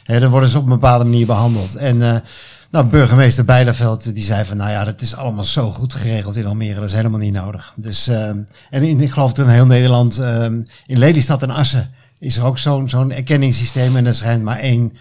Hè, 0.06 0.20
dan 0.20 0.32
worden 0.32 0.50
ze 0.50 0.58
op 0.58 0.64
een 0.64 0.70
bepaalde 0.70 1.04
manier 1.04 1.26
behandeld. 1.26 1.76
En... 1.76 2.02
eh, 2.02 2.16
Nou, 2.72 2.86
burgemeester 2.88 3.46
Bijleveld 3.46 4.16
die 4.16 4.24
zei 4.24 4.46
van, 4.46 4.58
nou 4.58 4.72
ja, 4.72 4.84
dat 4.84 5.02
is 5.02 5.16
allemaal 5.16 5.44
zo 5.44 5.72
goed 5.72 5.94
geregeld 5.94 6.36
in 6.36 6.46
Almere, 6.46 6.80
dat 6.80 6.90
is 6.90 6.94
helemaal 6.96 7.20
niet 7.20 7.34
nodig. 7.34 7.74
Dus, 7.76 8.08
eh, 8.08 8.28
en 8.70 8.84
in, 8.84 9.02
ik 9.02 9.12
geloof 9.12 9.34
dat 9.34 9.46
in 9.46 9.52
heel 9.52 9.66
Nederland, 9.66 10.18
eh, 10.20 10.44
in 10.86 10.98
Lelystad 10.98 11.44
en 11.44 11.50
Assen, 11.50 11.90
is 12.20 12.38
er 12.38 12.44
ook 12.44 12.58
zo'n 12.58 12.90
zo'n 12.90 13.12
erkenningssysteem 13.12 13.96
en 13.96 14.06
er 14.06 14.14
schijnt 14.16 14.44
maar 14.44 14.60
één 14.60 14.92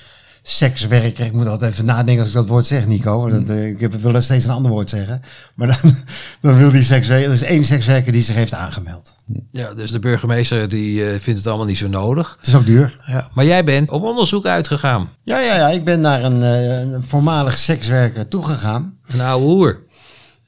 sekswerker. 0.47 1.25
Ik 1.27 1.33
moet 1.33 1.47
altijd 1.47 1.73
even 1.73 1.85
nadenken 1.85 2.19
als 2.19 2.29
ik 2.29 2.35
dat 2.35 2.47
woord 2.47 2.67
zeg, 2.67 2.87
Nico. 2.87 3.29
Dat, 3.29 3.49
eh, 3.49 3.67
ik 3.67 3.81
heb- 3.81 3.95
wil 3.95 4.23
steeds 4.23 4.45
een 4.45 4.51
ander 4.51 4.71
woord 4.71 4.91
zeggen. 4.91 5.21
Maar 5.55 5.67
dan, 5.83 5.95
dan 6.41 6.57
wil 6.57 6.71
die 6.71 6.83
sekswerker, 6.83 7.27
er 7.27 7.33
is 7.33 7.43
één 7.43 7.65
sekswerker 7.65 8.13
die 8.13 8.23
zich 8.23 8.35
heeft 8.35 8.55
aangemeld. 8.55 9.15
Ja, 9.51 9.75
dus 9.75 9.91
de 9.91 9.99
burgemeester 9.99 10.69
die 10.69 11.05
eh, 11.05 11.11
vindt 11.21 11.39
het 11.39 11.47
allemaal 11.49 11.67
niet 11.67 11.79
zo 11.79 11.89
nodig. 11.89 12.37
Het 12.39 12.47
is 12.47 12.55
ook 12.55 12.67
duur. 12.67 12.95
Ja. 13.07 13.29
Maar 13.35 13.45
jij 13.45 13.65
bent 13.65 13.91
op 13.91 14.03
onderzoek 14.03 14.47
uitgegaan. 14.47 15.09
Ja, 15.23 15.39
ja, 15.41 15.57
ja. 15.57 15.69
Ik 15.69 15.85
ben 15.85 16.01
naar 16.01 16.25
een, 16.25 16.43
eh, 16.43 16.79
een 16.81 17.05
voormalig 17.09 17.59
sekswerker 17.59 18.29
toegegaan. 18.29 18.95
Een 19.07 19.21
oude 19.21 19.45
hoer. 19.47 19.81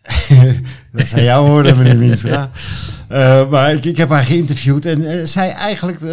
Dat 0.92 1.06
zijn 1.06 1.24
jouw 1.24 1.46
woorden, 1.46 1.76
meneer 1.76 1.98
Minstra. 1.98 2.50
Eh, 3.08 3.50
maar 3.50 3.72
ik, 3.72 3.84
ik 3.84 3.96
heb 3.96 4.08
haar 4.08 4.24
geïnterviewd 4.24 4.84
en 4.84 5.04
eh, 5.04 5.24
zij 5.24 5.52
eigenlijk, 5.52 6.00
eh, 6.00 6.08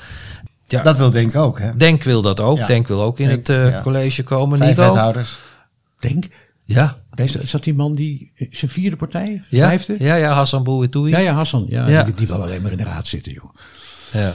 Ja, 0.72 0.84
dat 0.84 0.98
wil 0.98 1.12
Denk 1.12 1.36
ook, 1.36 1.60
hè? 1.60 1.76
Denk 1.78 2.04
wil 2.04 2.22
dat 2.22 2.40
ook. 2.40 2.58
Ja. 2.58 2.66
Denk 2.66 2.88
wil 2.88 3.02
ook 3.02 3.20
in 3.20 3.28
Denk, 3.28 3.38
het 3.48 3.50
eh, 3.50 3.70
ja. 3.70 3.82
college 3.82 4.24
komen. 4.24 4.58
Vijf 4.58 4.70
Nico? 4.78 4.88
wethouders. 4.90 5.38
Denk. 6.00 6.26
Ja. 6.66 6.98
Is 7.16 7.32
dat- 7.32 7.48
Zat 7.48 7.64
die 7.64 7.74
man 7.74 7.94
die 7.94 8.32
zijn 8.52 8.72
vierde 8.72 8.96
partij? 8.96 9.44
Ja? 9.50 9.68
Vijfde? 9.68 9.96
Ja, 10.00 10.16
ja, 10.16 10.34
Hassan 10.34 10.64
Bouetoui. 10.64 11.12
Ja, 11.12 11.18
ja, 11.20 11.34
Hassan. 11.34 11.66
Ja, 11.70 11.88
Ja. 11.88 12.04
Die, 12.04 12.14
die 12.14 12.28
wil 12.28 12.42
alleen 12.44 12.62
maar 12.62 12.72
in 12.72 12.78
de 12.78 12.84
raad 12.84 13.08
zitten, 13.08 13.32
joh. 13.32 13.56
Ja. 14.12 14.32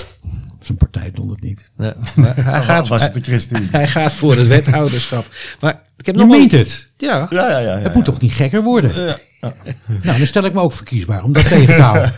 Zijn 0.60 0.78
partij 0.78 1.10
dondert 1.10 1.42
niet. 1.42 1.70
Ja. 1.78 1.94
Maar 2.14 2.36
hij, 2.36 2.62
gaat, 2.62 2.88
was 2.88 3.02
het 3.02 3.12
hij, 3.12 3.20
de 3.20 3.26
ChristenUnie? 3.26 3.68
hij 3.80 3.88
gaat 3.88 4.12
voor 4.12 4.36
het 4.36 4.46
wethouderschap. 4.46 5.26
Maar 5.60 5.82
ik 5.96 6.06
heb 6.06 6.14
Je 6.14 6.20
nog 6.20 6.30
meent 6.30 6.52
het. 6.52 6.92
Ja. 6.96 7.26
Ja, 7.30 7.50
ja, 7.50 7.58
ja. 7.58 7.76
ja, 7.76 7.78
Het 7.78 7.94
moet 7.94 8.04
toch 8.04 8.20
niet 8.20 8.32
gekker 8.32 8.62
worden? 8.62 8.92
Nou, 10.02 10.18
dan 10.18 10.26
stel 10.26 10.44
ik 10.44 10.52
me 10.52 10.60
ook 10.60 10.72
verkiesbaar 10.72 11.24
om 11.24 11.32
dat 11.32 11.48
tegen 11.48 11.74
te 11.74 11.82
houden. 11.82 12.12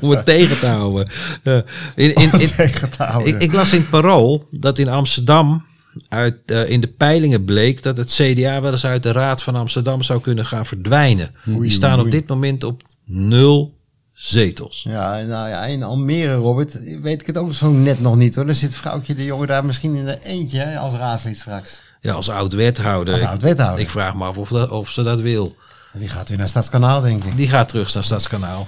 om 0.00 0.10
het 0.10 0.24
tegen 0.24 0.58
te 0.58 0.66
houden. 0.66 1.08
Eh, 1.42 1.56
in, 1.94 2.14
in, 2.14 2.40
in, 2.40 2.50
tegen 2.50 2.90
te 2.90 3.02
houden. 3.02 3.34
ik, 3.34 3.42
ik 3.42 3.52
las 3.52 3.72
in 3.72 3.80
het 3.80 3.90
Parool 3.90 4.48
dat 4.50 4.78
in 4.78 4.88
Amsterdam 4.88 5.64
uit, 6.08 6.36
eh, 6.46 6.70
in 6.70 6.80
de 6.80 6.86
peilingen 6.86 7.44
bleek 7.44 7.82
dat 7.82 7.96
het 7.96 8.10
CDA 8.12 8.60
wel 8.60 8.72
eens 8.72 8.86
uit 8.86 9.02
de 9.02 9.12
Raad 9.12 9.42
van 9.42 9.54
Amsterdam 9.56 10.02
zou 10.02 10.20
kunnen 10.20 10.46
gaan 10.46 10.66
verdwijnen. 10.66 11.30
Die 11.44 11.70
staan 11.70 11.98
oei, 11.98 12.04
op 12.04 12.10
dit 12.10 12.28
moment 12.28 12.64
op 12.64 12.82
nul 13.04 13.77
zetels. 14.18 14.82
Ja, 14.82 15.20
nou 15.20 15.48
ja, 15.48 15.64
in 15.64 15.82
Almere, 15.82 16.34
Robert, 16.34 17.00
weet 17.02 17.20
ik 17.20 17.26
het 17.26 17.36
ook 17.36 17.54
zo 17.54 17.70
net 17.70 18.00
nog 18.00 18.16
niet 18.16 18.34
hoor. 18.34 18.48
Er 18.48 18.54
zit 18.54 18.74
vrouwtje 18.74 19.14
de 19.14 19.24
jongen 19.24 19.46
daar 19.46 19.64
misschien 19.64 19.94
in 19.94 20.04
de 20.04 20.18
eentje 20.22 20.58
hè, 20.58 20.78
als 20.78 20.94
raadslid 20.94 21.36
straks. 21.36 21.80
Ja, 22.00 22.12
als 22.12 22.30
oud-wethouder. 22.30 23.14
Als 23.14 23.22
oud-wethouder. 23.22 23.80
Ik 23.80 23.90
vraag 23.90 24.14
me 24.14 24.24
af 24.24 24.36
of, 24.36 24.48
dat, 24.48 24.70
of 24.70 24.90
ze 24.90 25.02
dat 25.02 25.20
wil. 25.20 25.56
Die 25.92 26.08
gaat 26.08 26.28
weer 26.28 26.38
naar 26.38 26.48
Stadskanaal, 26.48 27.00
denk 27.00 27.24
ik. 27.24 27.36
Die 27.36 27.48
gaat 27.48 27.68
terug 27.68 27.94
naar 27.94 28.04
Stadskanaal. 28.04 28.66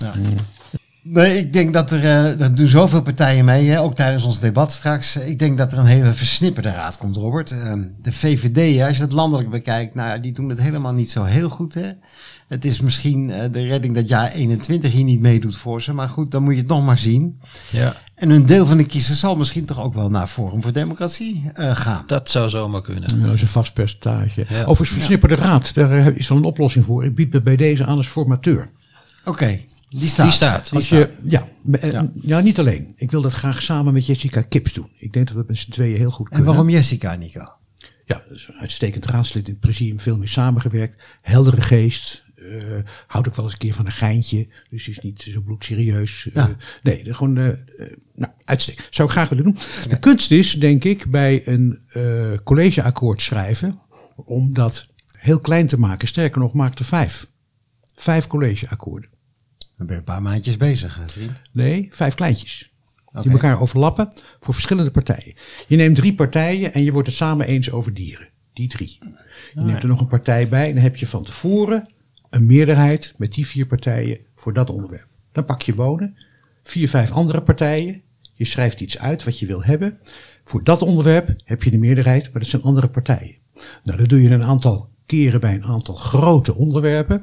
Nee, 1.02 1.38
ik 1.38 1.52
denk 1.52 1.74
dat 1.74 1.90
er, 1.90 2.04
eh 2.04 2.40
er 2.40 2.54
doen 2.54 2.68
zoveel 2.68 3.02
partijen 3.02 3.44
mee, 3.44 3.68
hè, 3.68 3.80
ook 3.80 3.94
tijdens 3.94 4.24
ons 4.24 4.38
debat 4.38 4.72
straks. 4.72 5.16
Ik 5.16 5.38
denk 5.38 5.58
dat 5.58 5.72
er 5.72 5.78
een 5.78 5.86
hele 5.86 6.12
versnipperde 6.12 6.70
raad 6.70 6.96
komt, 6.96 7.16
Robert. 7.16 7.50
Ehm, 7.50 7.82
de 8.02 8.12
VVD, 8.12 8.82
als 8.82 8.96
je 8.96 9.02
het 9.02 9.12
landelijk 9.12 9.50
bekijkt, 9.50 9.94
nou 9.94 10.08
ja, 10.08 10.18
die 10.18 10.32
doen 10.32 10.48
het 10.48 10.60
helemaal 10.60 10.92
niet 10.92 11.10
zo 11.10 11.24
heel 11.24 11.48
goed. 11.48 11.74
Hè. 11.74 11.90
Het 12.50 12.64
is 12.64 12.80
misschien 12.80 13.30
eh, 13.30 13.52
de 13.52 13.66
redding 13.66 13.94
dat 13.94 14.08
jaar 14.08 14.32
21 14.32 14.92
hier 14.92 15.04
niet 15.04 15.20
meedoet 15.20 15.56
voor 15.56 15.82
ze, 15.82 15.92
maar 15.92 16.08
goed, 16.08 16.30
dan 16.30 16.42
moet 16.42 16.52
je 16.54 16.58
het 16.58 16.68
nog 16.68 16.84
maar 16.84 16.98
zien. 16.98 17.40
Ja, 17.70 17.96
En 18.14 18.30
een 18.30 18.46
deel 18.46 18.66
van 18.66 18.76
de 18.76 18.84
kiezers 18.86 19.20
zal 19.20 19.36
misschien 19.36 19.64
toch 19.64 19.80
ook 19.80 19.94
wel 19.94 20.10
naar 20.10 20.26
Forum 20.26 20.62
voor 20.62 20.72
Democratie 20.72 21.50
eh, 21.54 21.76
gaan. 21.76 22.04
dat 22.06 22.30
zou 22.30 22.48
zomaar 22.48 22.82
kunnen. 22.82 23.20
Dat 23.22 23.32
is 23.34 23.42
een 23.42 23.48
vast 23.48 23.74
percentage. 23.74 24.44
Ja. 24.48 24.60
Overigens, 24.60 24.90
versnipperde 24.90 25.34
raad, 25.34 25.74
daar 25.74 25.90
eh, 26.06 26.16
is 26.16 26.28
wel 26.28 26.38
een 26.38 26.44
oplossing 26.44 26.84
voor. 26.84 27.04
Ik 27.04 27.14
bied 27.14 27.32
me 27.32 27.40
bij 27.42 27.56
deze 27.56 27.84
aan 27.84 27.96
als 27.96 28.08
formateur. 28.08 28.70
Oké, 29.24 29.60
die 29.88 30.08
staat. 30.08 30.24
Die 30.26 30.34
staat. 30.34 30.70
Als 30.74 30.88
je, 30.88 31.10
ja, 31.24 31.46
Ja. 31.80 32.08
ja. 32.22 32.40
niet 32.40 32.58
alleen. 32.58 32.94
Ik 32.96 33.10
wil 33.10 33.20
dat 33.22 33.32
graag 33.32 33.62
samen 33.62 33.92
met 33.92 34.06
Jessica 34.06 34.42
Kips 34.42 34.72
doen. 34.72 34.88
Ik 34.98 35.12
denk 35.12 35.26
dat 35.26 35.36
we 35.36 35.44
met 35.46 35.58
z'n 35.58 35.70
tweeën 35.70 35.96
heel 35.96 36.10
goed 36.10 36.26
En 36.26 36.32
kunnen. 36.32 36.46
waarom 36.54 36.70
Jessica, 36.70 37.14
Nico? 37.14 37.52
Ja, 38.06 38.22
dat 38.28 38.36
is 38.36 38.46
een 38.48 38.60
uitstekend 38.60 39.06
raadslid 39.06 39.46
in 39.46 39.52
het 39.52 39.60
presidium, 39.60 40.00
veel 40.00 40.16
mee 40.18 40.28
samengewerkt. 40.28 41.02
Heldere 41.22 41.60
geest. 41.60 42.24
Eh 42.40 42.92
houdt 43.07 43.29
ook 43.29 43.35
wel 43.35 43.44
eens 43.44 43.53
een 43.53 43.59
keer 43.61 43.74
van 43.74 43.87
een 43.87 43.92
geintje. 43.92 44.48
Dus 44.70 44.88
is 44.88 44.98
niet 44.98 45.22
zo 45.22 45.40
bloedserieus. 45.40 46.29
eh, 46.33 46.46
nee, 46.83 47.14
gewoon, 47.14 47.37
eh, 47.37 47.48
nou, 48.14 48.33
uitstekend. 48.44 48.87
Zou 48.90 49.09
ik 49.09 49.14
graag 49.14 49.29
willen 49.29 49.44
doen. 49.44 49.57
De 49.88 49.98
kunst 49.98 50.31
is, 50.31 50.53
denk 50.53 50.85
ik, 50.85 51.11
bij 51.11 51.42
een 51.46 51.79
collegeakkoord 52.44 53.22
schrijven. 53.22 53.81
Om 54.16 54.53
dat 54.53 54.88
heel 55.18 55.40
klein 55.40 55.66
te 55.66 55.79
maken. 55.79 56.09
Sterker 56.09 56.40
nog, 56.40 56.53
maak 56.53 56.79
er 56.79 56.85
vijf. 56.85 57.31
Vijf 57.94 58.26
collegeakkoorden. 58.26 59.11
Dan 59.76 59.87
ben 59.87 59.96
je 59.96 60.00
een 60.00 60.05
paar 60.14 60.22
maandjes 60.22 60.57
bezig, 60.57 60.96
hè, 60.96 61.09
vriend. 61.09 61.42
Nee, 61.53 61.87
vijf 61.90 62.14
kleintjes. 62.14 62.72
Die 63.20 63.31
elkaar 63.31 63.61
overlappen 63.61 64.09
voor 64.40 64.55
verschillende 64.55 64.90
partijen. 64.90 65.35
Je 65.68 65.76
neemt 65.76 65.96
drie 65.96 66.14
partijen 66.14 66.72
en 66.74 66.83
je 66.83 66.92
wordt 66.92 67.09
het 67.09 67.16
samen 67.16 67.46
eens 67.46 67.70
over 67.70 67.94
dieren. 67.94 68.29
Die 68.53 68.68
drie. 68.68 68.98
Je 69.55 69.61
neemt 69.61 69.83
er 69.83 69.88
nog 69.88 70.00
een 70.00 70.07
partij 70.07 70.48
bij 70.48 70.68
en 70.68 70.74
dan 70.74 70.83
heb 70.83 70.96
je 70.96 71.07
van 71.07 71.24
tevoren 71.24 71.88
een 72.31 72.47
meerderheid 72.47 73.14
met 73.19 73.33
die 73.33 73.47
vier 73.47 73.66
partijen 73.66 74.19
voor 74.35 74.53
dat 74.53 74.71
onderwerp. 74.71 75.09
Dan 75.33 75.45
pak 75.45 75.62
je 75.62 75.75
wonen, 75.75 76.16
vier, 76.62 76.88
vijf 76.88 77.11
andere 77.12 77.43
partijen. 77.43 78.03
Je 78.35 78.45
schrijft 78.45 78.81
iets 78.81 78.99
uit 78.99 79.25
wat 79.25 79.38
je 79.38 79.47
wil 79.47 79.64
hebben. 79.64 79.99
Voor 80.45 80.64
dat 80.64 80.83
onderwerp 80.83 81.35
heb 81.45 81.62
je 81.62 81.71
de 81.71 81.79
meerderheid, 81.79 82.23
maar 82.23 82.40
dat 82.40 82.51
zijn 82.51 82.62
andere 82.62 82.88
partijen. 82.90 83.37
Nou, 83.85 83.99
dat 83.99 84.09
doe 84.09 84.23
je 84.23 84.31
een 84.31 84.43
aantal 84.43 84.90
keren 85.07 85.40
bij 85.40 85.55
een 85.55 85.64
aantal 85.64 85.95
grote 85.95 86.55
onderwerpen. 86.55 87.23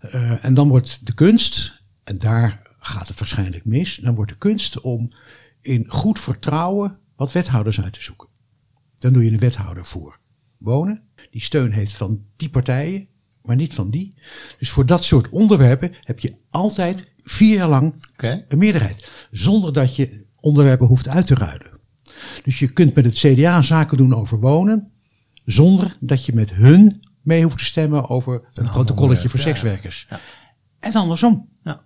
Eh, 0.00 0.44
en 0.44 0.54
dan 0.54 0.68
wordt 0.68 1.06
de 1.06 1.14
kunst, 1.14 1.82
en 2.04 2.18
daar 2.18 2.62
gaat 2.78 3.08
het 3.08 3.18
waarschijnlijk 3.18 3.64
mis, 3.64 3.96
dan 3.96 4.14
wordt 4.14 4.30
de 4.30 4.38
kunst 4.38 4.80
om 4.80 5.12
in 5.60 5.84
goed 5.88 6.20
vertrouwen 6.20 6.98
wat 7.16 7.32
wethouders 7.32 7.80
uit 7.80 7.92
te 7.92 8.02
zoeken. 8.02 8.28
Dan 8.98 9.12
doe 9.12 9.24
je 9.24 9.30
een 9.30 9.38
wethouder 9.38 9.84
voor 9.84 10.18
wonen, 10.58 11.02
die 11.30 11.42
steun 11.42 11.72
heeft 11.72 11.96
van 11.96 12.24
die 12.36 12.50
partijen, 12.50 13.08
maar 13.46 13.56
niet 13.56 13.74
van 13.74 13.90
die. 13.90 14.14
Dus 14.58 14.70
voor 14.70 14.86
dat 14.86 15.04
soort 15.04 15.28
onderwerpen 15.28 15.92
heb 16.00 16.18
je 16.18 16.34
altijd 16.50 17.12
vier 17.22 17.56
jaar 17.56 17.68
lang 17.68 18.04
een 18.16 18.58
meerderheid, 18.58 19.12
zonder 19.30 19.72
dat 19.72 19.96
je 19.96 20.24
onderwerpen 20.40 20.86
hoeft 20.86 21.08
uit 21.08 21.26
te 21.26 21.34
ruilen. 21.34 21.80
Dus 22.42 22.58
je 22.58 22.72
kunt 22.72 22.94
met 22.94 23.04
het 23.04 23.14
CDA 23.14 23.62
zaken 23.62 23.96
doen 23.96 24.14
over 24.14 24.40
wonen, 24.40 24.92
zonder 25.44 25.96
dat 26.00 26.24
je 26.24 26.34
met 26.34 26.50
hun 26.50 27.02
mee 27.22 27.42
hoeft 27.42 27.58
te 27.58 27.64
stemmen 27.64 28.08
over 28.08 28.48
een 28.52 28.68
protocolletje 28.68 29.28
voor 29.28 29.38
ja, 29.38 29.44
sekswerkers. 29.44 30.06
ja. 30.10 30.20
En 30.78 30.92
andersom. 30.92 31.48
Ja. 31.62 31.85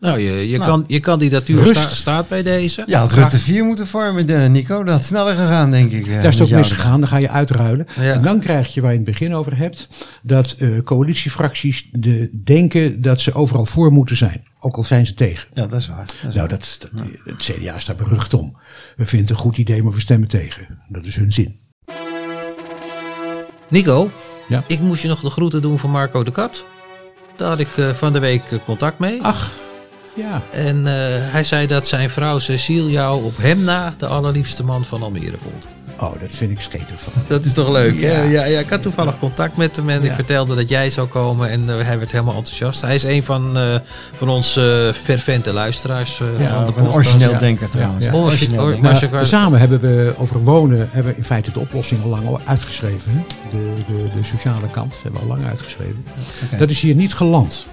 Nou, 0.00 0.18
je, 0.20 0.48
je, 0.48 0.58
Nou. 0.58 0.70
kan, 0.70 0.84
je 0.86 1.00
kandidatuur 1.00 1.62
Rust. 1.62 1.80
sta- 1.80 1.88
staat 1.90 2.28
bij 2.28 2.42
deze. 2.42 2.82
Ja, 2.86 3.00
had 3.00 3.12
Rutte 3.12 3.38
4 3.38 3.64
moeten 3.64 3.86
vormen, 3.86 4.26
de, 4.26 4.32
Nico. 4.34 4.84
Dat 4.84 4.94
had 4.94 5.04
sneller 5.04 5.34
gegaan, 5.34 5.70
denk 5.70 5.90
ik. 5.92 6.06
eh, 6.06 6.12
Daar 6.12 6.16
is 6.24 6.24
het 6.24 6.38
met 6.38 6.52
ook 6.52 6.58
misgegaan, 6.58 7.00
dan 7.00 7.08
ga 7.08 7.16
je 7.16 7.28
uitruilen. 7.28 7.86
Ja. 7.96 8.12
En 8.12 8.22
dan 8.22 8.40
krijg 8.40 8.74
je 8.74 8.80
waar 8.80 8.92
je 8.92 8.98
in 8.98 9.04
het 9.04 9.12
begin 9.12 9.34
over 9.34 9.56
hebt, 9.56 9.88
dat 10.22 10.54
eh, 10.58 10.68
coalitiefracties 10.84 11.88
de, 11.92 12.40
denken 12.44 13.00
dat 13.00 13.20
ze 13.20 13.34
overal 13.34 13.64
voor 13.64 13.92
moeten 13.92 14.16
zijn. 14.16 14.44
Ook 14.60 14.76
al 14.76 14.84
zijn 14.84 15.06
ze 15.06 15.14
tegen. 15.14 15.48
Ja, 15.54 15.66
dat 15.66 15.80
is 15.80 15.88
waar. 15.88 16.06
Dat 16.06 16.28
is 16.30 16.34
Nou, 16.34 16.48
dat, 16.48 16.78
dat, 16.80 16.90
het 17.24 17.36
CDA 17.42 17.74
is 17.74 17.84
daar 17.84 17.96
berucht 17.96 18.34
om. 18.34 18.56
We 18.96 19.06
vinden 19.06 19.28
het 19.28 19.36
een 19.36 19.42
goed 19.42 19.58
idee, 19.58 19.82
maar 19.82 19.92
we 19.92 20.00
stemmen 20.00 20.28
tegen. 20.28 20.78
Dat 20.88 21.04
is 21.04 21.16
hun 21.16 21.32
zin. 21.32 21.56
Nico, 23.68 24.10
Ja. 24.48 24.62
ik 24.66 24.80
moest 24.80 25.02
je 25.02 25.08
nog 25.08 25.20
de 25.20 25.30
groeten 25.30 25.62
doen 25.62 25.78
van 25.78 25.90
Marco 25.90 26.22
de 26.24 26.30
Kat. 26.32 26.64
Daar 27.36 27.48
had 27.48 27.58
ik 27.60 27.76
eh, 27.76 27.88
van 27.88 28.12
de 28.12 28.18
week 28.18 28.42
eh, 28.50 28.58
contact 28.64 28.98
mee. 28.98 29.22
Ach, 29.22 29.52
Ja. 30.16 30.42
En 30.52 30.86
eh, 30.86 30.92
hij 31.32 31.44
zei 31.44 31.66
dat 31.66 31.86
zijn 31.86 32.10
vrouw 32.10 32.38
Cecile 32.38 32.90
jou 32.90 33.24
op 33.24 33.36
hem 33.36 33.60
na 33.64 33.94
de 33.96 34.06
allerliefste 34.06 34.64
man 34.64 34.84
van 34.84 35.02
Almere 35.02 35.36
vond. 35.42 35.66
Oh, 36.00 36.20
dat 36.20 36.30
vind 36.30 36.50
ik 36.50 36.60
scheter 36.60 36.94
van. 36.98 37.12
Dat 37.26 37.44
is 37.44 37.52
toch 37.52 37.70
leuk, 37.70 38.00
hè? 38.02 38.22
Ja. 38.22 38.22
Ja, 38.30 38.44
ja, 38.44 38.58
ik 38.58 38.68
had 38.70 38.82
toevallig 38.82 39.18
contact 39.18 39.56
met 39.56 39.76
hem 39.76 39.88
en 39.88 40.00
ik 40.02 40.06
Ja. 40.08 40.14
vertelde 40.14 40.54
dat 40.54 40.68
jij 40.68 40.90
zou 40.90 41.06
komen 41.08 41.50
en 41.50 41.70
eh, 41.78 41.84
hij 41.86 41.98
werd 41.98 42.12
helemaal 42.12 42.34
enthousiast. 42.34 42.80
Hij 42.80 42.94
is 42.94 43.02
een 43.02 43.22
van, 43.24 43.56
eh, 43.58 43.74
van 44.16 44.28
onze 44.28 44.92
fervente 45.02 45.52
luisteraars 45.52 46.18
Ja, 46.38 46.54
van 46.54 46.66
de 46.66 46.72
podcast. 46.72 46.96
origineel 46.96 47.30
ja. 47.30 47.38
denker 47.38 47.68
trouwens. 47.68 48.04
Ja. 48.04 48.12
Origineel 48.12 48.62
or- 49.12 49.26
Samen 49.26 49.58
hebben 49.58 49.80
we 49.80 50.14
over 50.18 50.42
wonen 50.42 50.88
hebben 50.92 51.12
we 51.12 51.18
in 51.18 51.24
feite 51.24 51.52
de 51.52 51.60
oplossing 51.60 52.02
al 52.02 52.08
lang 52.08 52.38
uitgeschreven. 52.44 53.12
Hè? 53.12 53.18
De, 53.50 53.72
de, 53.86 54.02
de 54.20 54.24
sociale 54.26 54.66
kant 54.70 55.00
hebben 55.02 55.20
we 55.20 55.28
al 55.30 55.36
lang 55.36 55.48
uitgeschreven. 55.48 56.04
Dat 56.58 56.70
is 56.70 56.80
hier 56.80 56.94
niet 56.94 57.14
geland. 57.14 57.66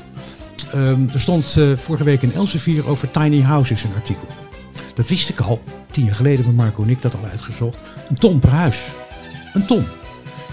Ehm, 0.74 1.10
er 1.14 1.20
stond 1.20 1.58
eh, 1.58 1.72
vorige 1.76 2.04
week 2.04 2.22
in 2.22 2.34
Elsevier 2.34 2.88
over 2.88 3.12
tiny 3.12 3.42
houses 3.42 3.84
een 3.84 3.94
artikel. 3.96 4.28
Dat 4.94 5.08
wist 5.08 5.30
ik 5.30 5.40
al. 5.40 5.64
Tien 5.92 6.06
jaar 6.06 6.16
geleden 6.16 6.46
met 6.46 6.56
Marco 6.56 6.84
en 6.84 6.90
ik 6.90 7.02
dat 7.02 7.14
al 7.14 7.30
uitgezocht. 7.32 7.78
Een 8.10 8.16
ton 8.16 8.40
per 8.40 8.50
huis. 8.50 8.88
Een 9.54 9.66
ton. 9.66 9.86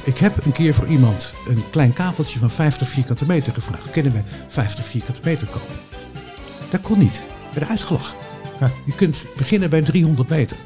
Ik 0.04 0.18
heb 0.18 0.44
een 0.44 0.52
keer 0.52 0.74
voor 0.74 0.87
iemand 0.87 1.35
een 1.48 1.62
klein 1.70 1.92
kaveltje 1.92 2.38
van 2.38 2.50
50 2.50 2.88
vierkante 2.88 3.26
meter 3.26 3.52
gevraagd. 3.52 3.90
Kunnen 3.90 4.12
we 4.12 4.20
50 4.46 4.85
vierkante 4.85 5.20
meter 5.24 5.46
kopen? 5.46 5.74
Dat 6.70 6.80
kon 6.80 6.98
niet. 6.98 7.12
We 7.12 7.52
werden 7.52 7.68
uitgelachen. 7.68 8.18
Je 8.87 8.94
kunt 8.94 9.26
beginnen 9.37 9.70
bij 9.70 9.83
300 9.83 10.28
meter. 10.28 10.56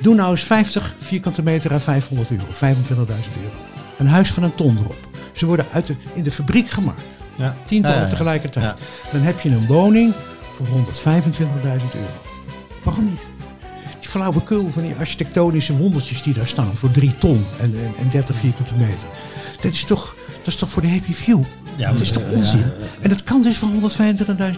Doe 0.00 0.14
nou 0.14 0.30
eens 0.30 0.44
50 0.44 0.94
vierkante 0.98 1.42
meter 1.42 1.72
aan 1.72 1.80
500 1.80 2.30
euro. 2.30 2.44
25.000 2.44 2.52
euro. 2.96 3.54
Een 3.98 4.06
huis 4.06 4.32
van 4.32 4.42
een 4.42 4.54
ton 4.54 4.78
erop. 4.78 5.08
Ze 5.32 5.46
worden 5.46 5.66
uit 5.72 5.86
de, 5.86 5.94
in 6.14 6.22
de 6.22 6.30
fabriek 6.30 6.68
gemaakt. 6.68 7.19
Ja. 7.36 7.56
Tientallen 7.64 8.08
tegelijkertijd. 8.08 8.74
Dan 9.12 9.20
heb 9.20 9.40
je 9.40 9.48
een 9.48 9.66
woning 9.66 10.12
voor 10.54 10.66
125.000 10.66 10.72
euro. 11.62 11.78
Waarom 12.82 13.04
niet? 13.04 13.22
Die 14.00 14.08
flauwekul 14.08 14.70
van 14.70 14.82
die 14.82 14.94
architectonische 14.98 15.76
wondertjes 15.76 16.22
die 16.22 16.34
daar 16.34 16.48
staan 16.48 16.76
voor 16.76 16.90
3 16.90 17.18
ton 17.18 17.44
en, 17.60 17.74
en, 17.74 17.92
en 17.98 18.10
30 18.10 18.36
vierkante 18.36 18.74
meter. 18.74 19.08
Dat 19.60 19.72
is 19.72 19.84
toch, 19.84 20.16
dat 20.36 20.46
is 20.46 20.56
toch 20.56 20.70
voor 20.70 20.82
de 20.82 20.90
happy 20.90 21.12
few? 21.12 21.42
Ja, 21.76 21.90
dat 21.90 22.00
is 22.00 22.10
toch 22.10 22.22
eh, 22.22 22.32
onzin? 22.32 22.58
ja, 22.58 22.66
En 23.00 23.08
dat 23.08 23.22
kan 23.22 23.42
dus 23.42 23.56
voor 23.56 23.68
125.000 23.68 23.76
euro. 24.26 24.54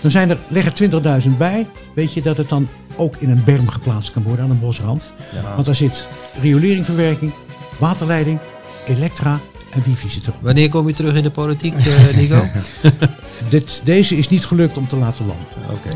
Dan 0.00 0.10
zijn 0.10 0.30
er, 0.30 0.38
leg 0.48 0.78
er 0.78 1.22
20.000 1.22 1.28
bij. 1.38 1.66
Weet 1.94 2.12
je 2.12 2.22
dat 2.22 2.36
het 2.36 2.48
dan 2.48 2.68
ook 2.96 3.16
in 3.18 3.30
een 3.30 3.44
berm 3.44 3.68
geplaatst 3.68 4.12
kan 4.12 4.22
worden 4.22 4.44
aan 4.44 4.50
een 4.50 4.60
bosrand? 4.60 5.12
Want 5.54 5.66
daar 5.66 5.74
zit 5.74 6.06
rioleringverwerking, 6.40 7.32
waterleiding, 7.78 8.38
elektra 8.86 9.40
en 9.72 9.82
wifi 9.84 10.08
zit 10.10 10.22
erop. 10.26 10.36
Wanneer 10.40 10.68
kom 10.68 10.88
je 10.88 10.94
terug 10.94 11.14
in 11.14 11.22
de 11.22 11.30
politiek, 11.30 11.74
eh, 11.76 12.16
Nico? 12.20 12.48
Dit, 13.48 13.80
deze 13.84 14.16
is 14.16 14.28
niet 14.28 14.44
gelukt 14.46 14.76
om 14.76 14.86
te 14.88 14.96
laten 14.96 15.26
landen. 15.26 15.46
Oké. 15.70 15.88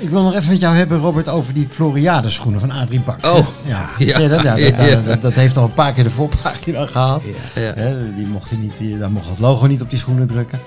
Ik 0.00 0.08
wil 0.10 0.22
nog 0.22 0.34
even 0.34 0.50
met 0.50 0.60
jou 0.60 0.76
hebben, 0.76 0.98
Robert, 0.98 1.28
over 1.28 1.54
die 1.54 1.66
Floriade 1.70 2.30
schoenen 2.30 2.60
van 2.60 2.70
Adrie 2.70 3.00
Baks. 3.00 3.28
Oh, 3.28 3.46
ja. 3.66 3.90
ja. 3.98 4.18
Ja, 4.18 4.28
dat, 4.28 4.42
ja, 4.42 4.54
dat, 4.56 4.90
Ja. 4.90 5.00
dat- 5.06 5.22
dat 5.22 5.32
heeft 5.32 5.56
al 5.56 5.64
een 5.64 5.72
paar 5.72 5.92
keer 5.92 6.04
de 6.04 6.10
voorpagina 6.10 6.86
gehad. 6.86 7.22
Die 8.16 8.26
mocht 8.26 8.50
hij 8.50 8.58
niet, 8.58 8.72
die, 8.78 8.98
daar 8.98 9.10
mocht 9.10 9.28
het 9.28 9.38
logo 9.38 9.66
niet 9.66 9.82
op 9.82 9.90
die 9.90 9.98
schoenen 9.98 10.26
drukken. 10.26 10.60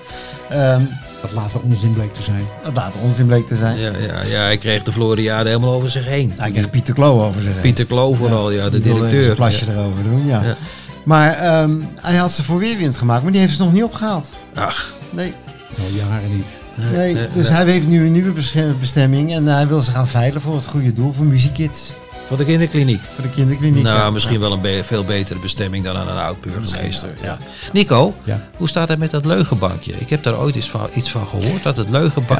Ehm 0.50 0.80
Wat 1.22 1.32
later 1.32 1.60
onzin 1.60 1.92
bleek 1.92 2.14
te 2.14 2.22
zijn. 2.22 2.42
wat 2.64 2.74
later 2.74 3.00
onzin 3.00 3.26
bleek 3.26 3.46
te 3.46 3.56
zijn. 3.56 3.78
Ja, 3.78 3.90
ja, 4.06 4.22
ja, 4.22 4.40
hij 4.42 4.58
kreeg 4.58 4.82
de 4.82 4.92
Floriade 4.92 5.48
helemaal 5.48 5.72
over 5.74 5.90
zich 5.90 6.04
heen. 6.06 6.32
Hij 6.36 6.50
kreeg 6.50 6.70
Pieter 6.70 6.94
Klo 6.94 7.24
over 7.26 7.42
zich 7.42 7.52
heen. 7.52 7.60
Pieter 7.62 7.86
Kloo 7.86 8.12
vooral, 8.14 8.50
ja, 8.50 8.70
de 8.70 8.80
directeur. 8.80 9.28
een 9.28 9.34
plasje 9.34 9.64
erover 9.72 10.02
doen, 10.02 10.26
ja. 10.26 10.56
Maar 11.04 11.32
ehm, 11.32 11.76
hij 11.94 12.16
had 12.16 12.32
ze 12.32 12.44
voor 12.44 12.58
weerwind 12.58 12.96
gemaakt, 12.96 13.22
maar 13.22 13.32
die 13.32 13.40
heeft 13.40 13.54
ze 13.56 13.62
nog 13.62 13.72
niet 13.72 13.82
opgehaald. 13.82 14.32
Ach, 14.54 14.94
Nee, 15.10 15.32
Al 15.78 15.96
jaren 15.96 16.36
niet. 16.36 16.46
nee. 16.92 17.14
nee, 17.14 17.28
dus 17.34 17.48
nee. 17.48 17.56
hij 17.56 17.66
heeft 17.66 17.86
nu 17.86 18.06
een 18.06 18.12
nieuwe 18.12 18.32
bestemming 18.80 19.32
en 19.32 19.46
hij 19.46 19.66
wil 19.68 19.82
ze 19.82 19.90
gaan 19.90 20.08
veilen 20.08 20.42
voor 20.42 20.54
het 20.56 20.66
goede 20.66 20.92
doel, 20.92 21.12
voor 21.12 21.24
muziekkids, 21.24 21.92
voor 22.28 22.36
de 22.36 22.44
kinderkliniek. 22.44 23.00
voor 23.14 23.22
de 23.24 23.30
kinderkliniek. 23.30 23.82
Nou, 23.82 23.98
Ja. 23.98 24.10
misschien 24.10 24.40
wel 24.40 24.52
een 24.52 24.60
be- 24.60 24.80
veel 24.84 25.04
betere 25.04 25.38
bestemming 25.38 25.84
dan 25.84 25.96
aan 25.96 26.08
een 26.08 26.16
oud 26.16 26.40
burgemeester. 26.40 27.08
Ja. 27.22 27.26
Ja. 27.26 27.38
Nico, 27.72 28.14
Ja. 28.24 28.40
hoe 28.56 28.68
staat 28.68 28.88
het 28.88 28.98
met 28.98 29.10
dat 29.10 29.24
leugenbankje? 29.24 29.92
Ik 29.98 30.10
heb 30.10 30.22
daar 30.22 30.38
ooit 30.38 30.54
iets 30.54 30.70
van, 30.70 30.88
iets 30.94 31.10
van 31.10 31.26
gehoord, 31.26 31.62
dat, 31.62 31.76
het 31.76 31.88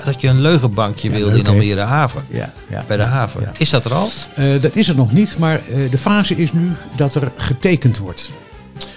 dat 0.05 0.21
je 0.21 0.29
een 0.29 0.41
leugenbankje 0.41 1.11
Ja, 1.11 1.17
wilde 1.17 1.33
leuk, 1.33 1.41
in? 1.43 1.47
Almere 1.49 1.81
Haven. 1.81 2.25
Ja, 2.29 2.53
ja. 2.69 2.85
Bij 2.87 2.97
de 2.97 3.03
haven. 3.03 3.41
Ja. 3.41 3.51
Is 3.57 3.71
dat 3.71 3.85
er 3.85 3.95
al? 3.95 4.09
Eh, 4.35 4.61
dat 4.61 4.77
is 4.77 4.89
er 4.89 4.95
nog 4.95 5.13
niet, 5.13 5.39
maar 5.39 5.55
eh, 5.69 5.91
de 5.91 5.99
fase 5.99 6.37
is 6.37 6.53
nu 6.53 6.71
dat 6.97 7.15
er 7.15 7.31
getekend 7.37 7.99
wordt. 7.99 8.31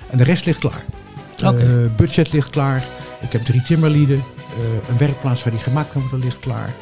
En 0.10 0.18
de 0.18 0.24
rest 0.24 0.46
ligt 0.46 0.60
klaar. 0.60 0.84
Oké. 1.44 1.62
Eh, 1.64 1.96
budget 1.96 2.32
ligt 2.32 2.50
klaar. 2.50 2.84
Ik 3.22 3.32
heb 3.32 3.44
drie 3.44 3.62
timmerlieden. 3.62 4.24
Eh, 4.38 4.90
een 4.90 4.98
werkplaats 4.98 5.44
waar 5.44 5.54
die 5.54 5.62
gemaakt 5.62 5.92
kan 5.92 6.02
worden 6.02 6.20
ligt 6.20 6.40
klaar. 6.40 6.74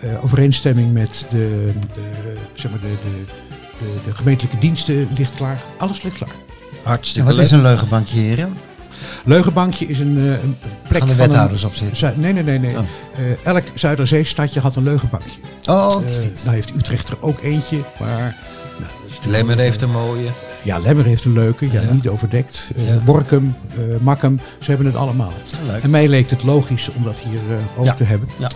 Eh, 0.00 0.24
overeenstemming 0.24 0.92
met 0.92 1.26
de, 1.30 1.72
de, 1.92 2.34
zeg 2.54 2.70
maar 2.70 2.80
de, 2.80 2.86
de, 2.86 3.24
de, 3.78 3.92
de 4.04 4.14
gemeentelijke 4.14 4.58
diensten 4.58 5.08
ligt 5.16 5.34
klaar. 5.34 5.62
Alles 5.76 6.02
ligt 6.02 6.16
klaar. 6.16 6.30
En 6.30 6.78
Hartstikke 6.82 7.28
wat 7.28 7.36
leuk. 7.36 7.46
is 7.46 7.50
een 7.50 7.62
leugenbankje, 7.62 8.18
heren? 8.18 8.56
Leugenbankje 9.24 9.86
is 9.86 9.98
een, 9.98 10.16
eh, 10.16 10.42
een 10.42 10.56
plek 10.88 10.98
Gaan 11.00 11.08
de 11.08 11.14
van 11.14 11.26
wethouders 11.26 11.62
een... 11.62 11.68
op 11.68 11.74
zitten? 11.74 12.20
Nee, 12.20 12.32
nee, 12.32 12.42
nee. 12.42 12.58
nee. 12.58 12.78
Oh. 12.78 12.84
Eh, 13.16 13.44
elk 13.44 13.64
Zuiderzeestadje 13.74 14.60
had 14.60 14.76
een 14.76 14.82
leugenbankje. 14.82 15.40
Oh, 15.64 15.90
nou 16.44 16.54
heeft 16.56 16.74
Utrecht 16.74 17.08
er 17.08 17.16
ook 17.20 17.42
eentje, 17.42 17.78
maar... 17.98 18.36
Nou, 18.78 19.30
Lemmer 19.32 19.58
heeft 19.58 19.82
een 19.82 19.90
mooie. 19.90 20.30
Ja, 20.66 20.78
Lemmer 20.78 21.04
heeft 21.04 21.24
een 21.24 21.32
leuke, 21.32 21.70
ja, 21.72 21.80
Ja. 21.80 21.92
niet 21.92 22.08
overdekt. 22.08 22.70
Eh 22.76 22.86
Ja. 22.88 23.00
Workum, 23.04 23.56
eh 23.70 23.82
Makkum, 24.00 24.40
ze 24.60 24.68
hebben 24.68 24.86
het 24.86 24.96
allemaal. 24.96 25.32
Leuk. 25.66 25.82
En 25.82 25.90
mij 25.90 26.08
leek 26.08 26.30
het 26.30 26.42
logisch 26.42 26.88
om 26.96 27.04
dat 27.04 27.18
hier 27.18 27.40
eh, 27.50 27.78
ook 27.80 27.84
Ja. 27.84 27.94
te 27.94 28.04
hebben. 28.04 28.28
Ja. 28.38 28.50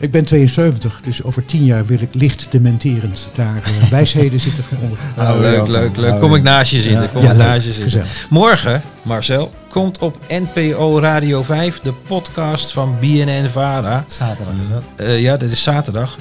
Ik 0.00 0.10
ben 0.10 0.24
72, 0.24 1.00
dus 1.04 1.22
over 1.22 1.44
tien 1.46 1.64
jaar 1.64 1.86
wil 1.86 2.00
ik 2.00 2.14
licht 2.14 2.46
dementerend 2.50 3.28
daar 3.34 3.62
eh, 3.64 3.90
wijsheden 3.90 4.40
zitten 4.40 4.64
verkondigen. 4.64 5.08
Oh, 5.18 5.30
Oh, 5.30 5.40
leuk, 5.40 5.66
leuk, 5.66 5.96
leuk. 5.96 6.20
Kom 6.20 6.34
ik 6.34 6.42
naast 6.42 6.70
je 6.72 6.80
zitten. 6.80 7.02
Ja. 7.02 7.08
Kom 7.08 7.22
Ja, 7.22 7.30
ik 7.30 7.36
naast 7.36 7.66
je 7.66 7.72
zitten. 7.72 7.84
Gezellig. 8.00 8.26
Morgen, 8.30 8.82
Marcel, 9.02 9.50
komt 9.68 9.98
op 9.98 10.16
NPO 10.28 10.98
Radio 11.00 11.42
5 11.42 11.80
de 11.80 11.92
podcast 12.06 12.72
van 12.72 12.96
BNN 13.00 13.48
Vara. 13.52 14.04
Zaterdag 14.06 14.54
is 14.60 14.68
dat. 14.68 14.82
Eh, 14.96 15.20
ja, 15.20 15.36
dat 15.36 15.50
is 15.50 15.62
zaterdag. 15.62 16.18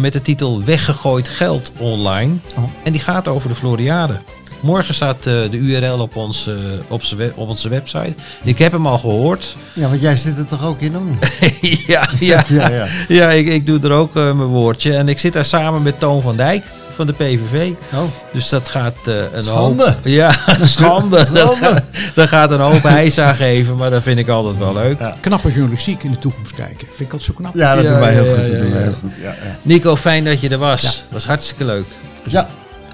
met 0.00 0.12
de 0.12 0.22
titel 0.22 0.64
Weggegooid 0.64 1.28
geld 1.28 1.72
online. 1.78 2.34
Oh. 2.56 2.64
En 2.84 2.92
die 2.92 3.00
gaat 3.00 3.28
over 3.28 3.48
de 3.48 3.54
Floriade. 3.54 4.20
Morgen 4.66 4.94
staat 4.94 5.16
eh, 5.16 5.24
de 5.50 5.56
URL 5.56 5.98
op, 6.00 6.16
ons, 6.16 6.46
eh, 6.46 6.54
op, 6.88 7.02
we- 7.02 7.32
op 7.34 7.48
onze 7.48 7.68
website. 7.68 8.14
Ik 8.42 8.58
heb 8.58 8.72
hem 8.72 8.86
al 8.86 8.98
gehoord. 8.98 9.56
Ja, 9.72 9.88
want 9.88 10.00
jij 10.00 10.16
zit 10.16 10.38
er 10.38 10.46
toch 10.46 10.64
ook 10.64 10.80
in, 10.80 10.96
of 10.96 11.02
niet? 11.02 11.30
ja, 11.86 12.08
ja, 12.20 12.44
Ja, 12.58 12.70
ja. 12.70 12.86
ja 13.08 13.30
ik, 13.30 13.46
ik 13.48 13.66
doe 13.66 13.80
er 13.80 13.90
ook 13.92 14.16
eh, 14.16 14.22
mijn 14.22 14.48
woordje. 14.48 14.94
En 14.96 15.08
ik 15.08 15.18
zit 15.18 15.32
daar 15.32 15.44
samen 15.44 15.82
met 15.82 15.98
Toon 16.00 16.22
van 16.22 16.36
Dijk 16.36 16.62
van 16.94 17.06
de 17.06 17.12
PVV. 17.12 17.70
Oh, 17.94 18.00
Dus 18.32 18.48
dat 18.48 18.68
gaat 18.68 18.94
eh, 19.04 19.14
een 19.32 19.44
Schande. 19.44 19.84
hoop... 19.84 19.96
Ja, 20.02 20.34
schande. 20.62 21.16
Dat 21.16 21.26
Schande. 21.26 21.56
gaat, 21.56 21.82
dat 22.14 22.28
gaat 22.28 22.50
een 22.50 22.60
hoop 22.60 22.84
ijs 22.84 23.18
aan 23.18 23.34
geven, 23.34 23.76
maar 23.76 23.90
dat 23.90 24.02
vind 24.02 24.18
ik 24.18 24.28
altijd 24.28 24.56
wel 24.58 24.72
leuk. 24.72 24.98
Ja. 24.98 25.16
Knappe 25.20 25.48
journalistiek 25.52 26.02
in 26.02 26.10
de 26.10 26.18
toekomst 26.18 26.54
kijken. 26.54 26.86
Vind 26.86 27.00
ik 27.00 27.12
altijd 27.12 27.22
zo 27.22 27.32
knap. 27.36 27.54
ja, 27.54 27.74
dat 27.74 27.84
Ja, 27.84 27.90
doen 27.90 28.00
wij 28.00 28.12
heel 28.12 28.24
ja, 28.24 28.30
goed. 28.30 28.72
dat 28.72 28.82
heel 28.82 28.92
goed. 29.00 29.16
Ja, 29.16 29.28
ja. 29.30 29.56
Nico, 29.62 29.96
fijn 29.96 30.24
dat 30.24 30.40
je 30.40 30.48
er 30.48 30.58
was. 30.58 31.02
was 31.10 31.26
hartstikke 31.26 31.64
leuk. 31.64 31.86
ja. 32.24 32.48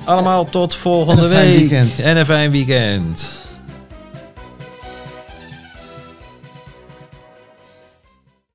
Allemaal 0.04 0.44
tot 0.44 0.74
volgende 0.74 1.22
En 1.22 1.28
week. 1.28 1.58
weekend. 1.58 2.00
En 2.00 2.16
een 2.16 2.26
fijn 2.26 2.50
weekend. 2.50 3.48